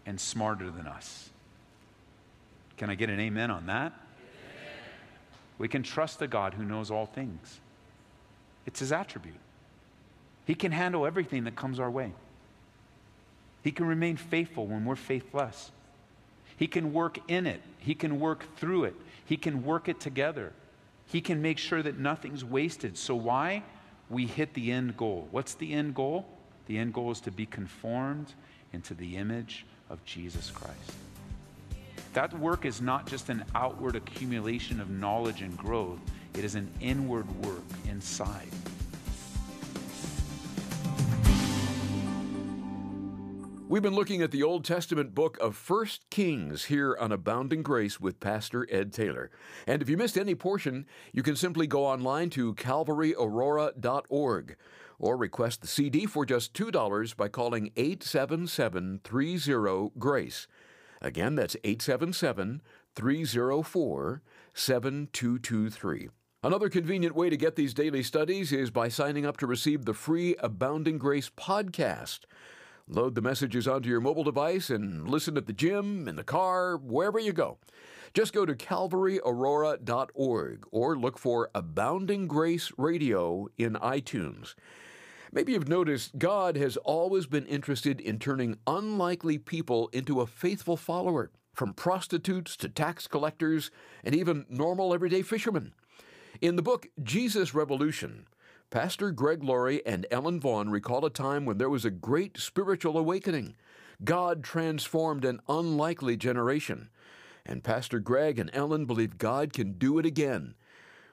and 0.05 0.21
smarter 0.21 0.71
than 0.71 0.87
us. 0.87 1.31
Can 2.77 2.91
I 2.91 2.95
get 2.95 3.11
an 3.11 3.19
amen 3.19 3.51
on 3.51 3.67
that? 3.67 3.93
We 5.59 5.69
can 5.69 5.83
trust 5.83 6.19
the 6.19 6.29
God 6.29 6.55
who 6.55 6.65
knows 6.65 6.91
all 6.91 7.07
things. 7.07 7.61
It's 8.67 8.81
his 8.81 8.93
attribute. 8.93 9.35
He 10.47 10.55
can 10.55 10.73
handle 10.73 11.05
everything 11.05 11.45
that 11.45 11.57
comes 11.57 11.79
our 11.81 11.91
way. 11.91 12.13
He 13.63 13.73
can 13.73 13.87
remain 13.87 14.17
faithful 14.17 14.67
when 14.67 14.85
we're 14.85 14.97
faithless. 14.97 15.71
He 16.57 16.67
can 16.67 16.93
work 16.93 17.19
in 17.29 17.47
it, 17.47 17.61
He 17.79 17.95
can 17.95 18.19
work 18.19 18.45
through 18.57 18.85
it, 18.85 18.95
he 19.25 19.37
can 19.37 19.65
work 19.65 19.89
it 19.89 20.01
together. 20.01 20.53
He 21.07 21.21
can 21.21 21.41
make 21.41 21.59
sure 21.59 21.83
that 21.83 21.99
nothing's 21.99 22.45
wasted. 22.45 22.99
So, 22.99 23.15
why? 23.15 23.63
We 24.11 24.27
hit 24.27 24.55
the 24.55 24.73
end 24.73 24.97
goal. 24.97 25.29
What's 25.31 25.55
the 25.55 25.73
end 25.73 25.95
goal? 25.95 26.27
The 26.67 26.79
end 26.79 26.93
goal 26.93 27.11
is 27.11 27.21
to 27.23 27.31
be 27.31 27.47
conformed 27.47 28.35
into 28.73 28.95
the 28.95 29.17
image 29.17 29.65
of 29.89 30.05
Jesus 30.05 30.51
Christ. 30.51 30.93
That 32.19 32.35
work 32.41 32.65
is 32.65 32.83
not 32.83 33.07
just 33.07 33.29
an 33.29 33.45
outward 33.55 33.95
accumulation 33.95 34.81
of 34.81 34.91
knowledge 34.91 35.41
and 35.41 35.57
growth, 35.57 36.01
it 36.35 36.45
is 36.45 36.57
an 36.57 36.69
inward 36.81 37.31
work 37.45 37.63
inside. 37.89 38.49
We've 43.69 43.85
been 43.85 43.95
looking 43.95 44.21
at 44.21 44.33
the 44.33 44.43
Old 44.43 44.65
Testament 44.65 45.15
book 45.15 45.39
of 45.41 45.55
First 45.55 46.11
Kings 46.11 46.65
here 46.65 46.97
on 46.99 47.13
Abounding 47.13 47.63
Grace 47.63 48.01
with 48.01 48.19
Pastor 48.19 48.67
Ed 48.69 48.93
Taylor. 48.93 49.31
And 49.69 49.81
if 49.81 49.89
you 49.89 49.97
missed 49.97 50.19
any 50.19 50.35
portion, 50.35 50.87
you 51.13 51.23
can 51.23 51.37
simply 51.37 51.69
go 51.69 51.87
online 51.87 52.31
to 52.31 52.53
calvaryaurora.org 52.57 54.57
or 54.99 55.17
request 55.17 55.61
the 55.61 55.69
CD 55.69 56.05
for 56.05 56.27
just 56.27 56.53
$2 56.53 57.17
by 57.17 57.29
calling 57.29 57.71
877 57.77 59.03
30 59.05 59.91
GRACE. 59.97 60.49
Again, 61.01 61.35
that's 61.35 61.57
877 61.65 62.63
304 62.95 64.23
7223. 64.55 66.09
Another 66.43 66.69
convenient 66.69 67.17
way 67.17 67.31
to 67.31 67.37
get 67.37 67.57
these 67.57 67.75
daily 67.75 68.03
studies 68.03 68.53
is 68.53 68.71
by 68.71 68.89
signing 68.89 69.27
up 69.27 69.37
to 69.39 69.47
receive 69.47 69.85
the 69.85 69.95
free 69.95 70.37
Abounding 70.39 70.99
Grace 70.99 71.31
podcast. 71.31 72.21
Load 72.87 73.15
the 73.15 73.21
messages 73.21 73.69
onto 73.69 73.89
your 73.89 74.01
mobile 74.01 74.25
device 74.25 74.71
and 74.71 75.09
listen 75.09 75.37
at 75.37 75.47
the 75.47 75.53
gym, 75.53 76.09
in 76.09 76.17
the 76.17 76.25
car, 76.25 76.77
wherever 76.77 77.19
you 77.19 77.33
go. 77.33 77.59
Just 78.15 78.33
go 78.33 78.47
to 78.47 78.55
calvaryaurora.org 78.55 80.67
or 80.71 80.97
look 80.97 81.19
for 81.19 81.51
Abounding 81.55 82.27
Grace 82.27 82.73
Radio 82.79 83.49
in 83.59 83.75
iTunes. 83.75 84.55
Maybe 85.33 85.53
you've 85.53 85.69
noticed 85.69 86.19
God 86.19 86.57
has 86.57 86.77
always 86.79 87.27
been 87.27 87.47
interested 87.47 88.01
in 88.01 88.19
turning 88.19 88.59
unlikely 88.67 89.39
people 89.39 89.89
into 89.93 90.21
a 90.21 90.27
faithful 90.27 90.77
follower, 90.77 91.31
from 91.53 91.75
prostitutes 91.75 92.57
to 92.57 92.69
tax 92.69 93.07
collectors 93.07 93.71
and 94.05 94.15
even 94.15 94.47
normal 94.49 94.95
everyday 94.95 95.23
fishermen. 95.23 95.75
In 96.41 96.57
the 96.57 96.63
book 96.63 96.87
Jesus 97.03 97.53
Revolution, 97.53 98.27
Pastor 98.71 99.11
Greg 99.11 99.43
Laurie 99.43 99.85
and 99.85 100.07
Ellen 100.11 100.41
Vaughn 100.41 100.71
recall 100.71 101.05
a 101.05 101.11
time 101.11 101.45
when 101.45 101.59
there 101.59 101.71
was 101.71 101.85
a 101.85 101.91
great 101.91 102.39
spiritual 102.39 102.97
awakening. 102.97 103.57
God 104.05 104.45
transformed 104.45 105.25
an 105.25 105.41
unlikely 105.49 106.17
generation. 106.17 106.91
And 107.45 107.65
Pastor 107.65 107.99
Greg 107.99 108.39
and 108.39 108.51
Ellen 108.53 108.85
believe 108.85 109.19
God 109.19 109.53
can 109.53 109.73
do 109.73 109.99
it 109.99 110.07
again. 110.07 110.55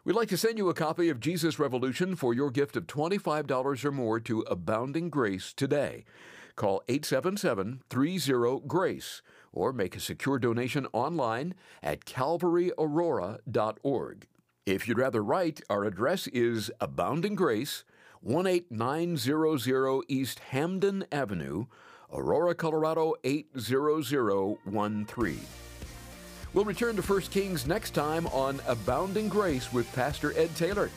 We'd 0.05 0.15
like 0.15 0.29
to 0.29 0.37
send 0.37 0.57
you 0.59 0.69
a 0.69 0.75
copy 0.75 1.09
of 1.09 1.19
Jesus 1.19 1.57
Revolution 1.57 2.15
for 2.15 2.31
your 2.31 2.51
gift 2.51 2.77
of 2.77 2.85
$25 2.85 3.83
or 3.83 3.91
more 3.91 4.19
to 4.19 4.41
Abounding 4.41 5.09
Grace 5.09 5.51
today. 5.51 6.05
Call 6.55 6.83
877 6.87 7.81
30 7.89 8.61
GRACE 8.67 9.23
or 9.51 9.73
make 9.73 9.95
a 9.95 9.99
secure 9.99 10.37
donation 10.37 10.85
online 10.93 11.55
at 11.81 12.05
calvaryaurora.org. 12.05 14.27
If 14.67 14.87
you'd 14.87 14.99
rather 14.99 15.23
write, 15.23 15.61
our 15.71 15.85
address 15.85 16.27
is 16.27 16.69
Abounding 16.79 17.33
Grace, 17.33 17.83
18900 18.23 20.03
East 20.07 20.37
Hampden 20.51 21.03
Avenue, 21.11 21.65
Aurora, 22.13 22.53
Colorado 22.53 23.15
80013. 23.23 25.64
We'll 26.55 26.63
return 26.63 26.95
to 26.95 27.01
1 27.01 27.21
Kings 27.23 27.67
next 27.67 27.91
time 27.91 28.27
on 28.27 28.61
Abounding 28.65 29.27
Grace 29.27 29.73
with 29.73 29.91
Pastor 29.93 30.31
Ed 30.37 30.55
Taylor. 30.55 30.89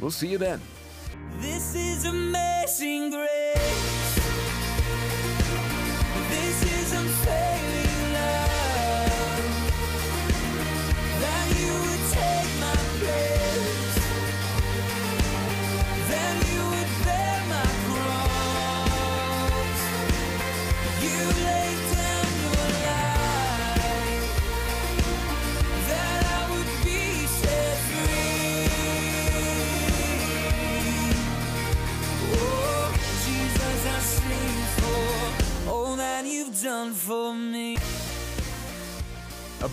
We'll 0.00 0.10
see 0.10 0.26
you 0.26 0.36
then. 0.36 0.60
This 1.38 1.76
is 1.76 2.06
amazing 2.06 3.12
grace. 3.12 4.05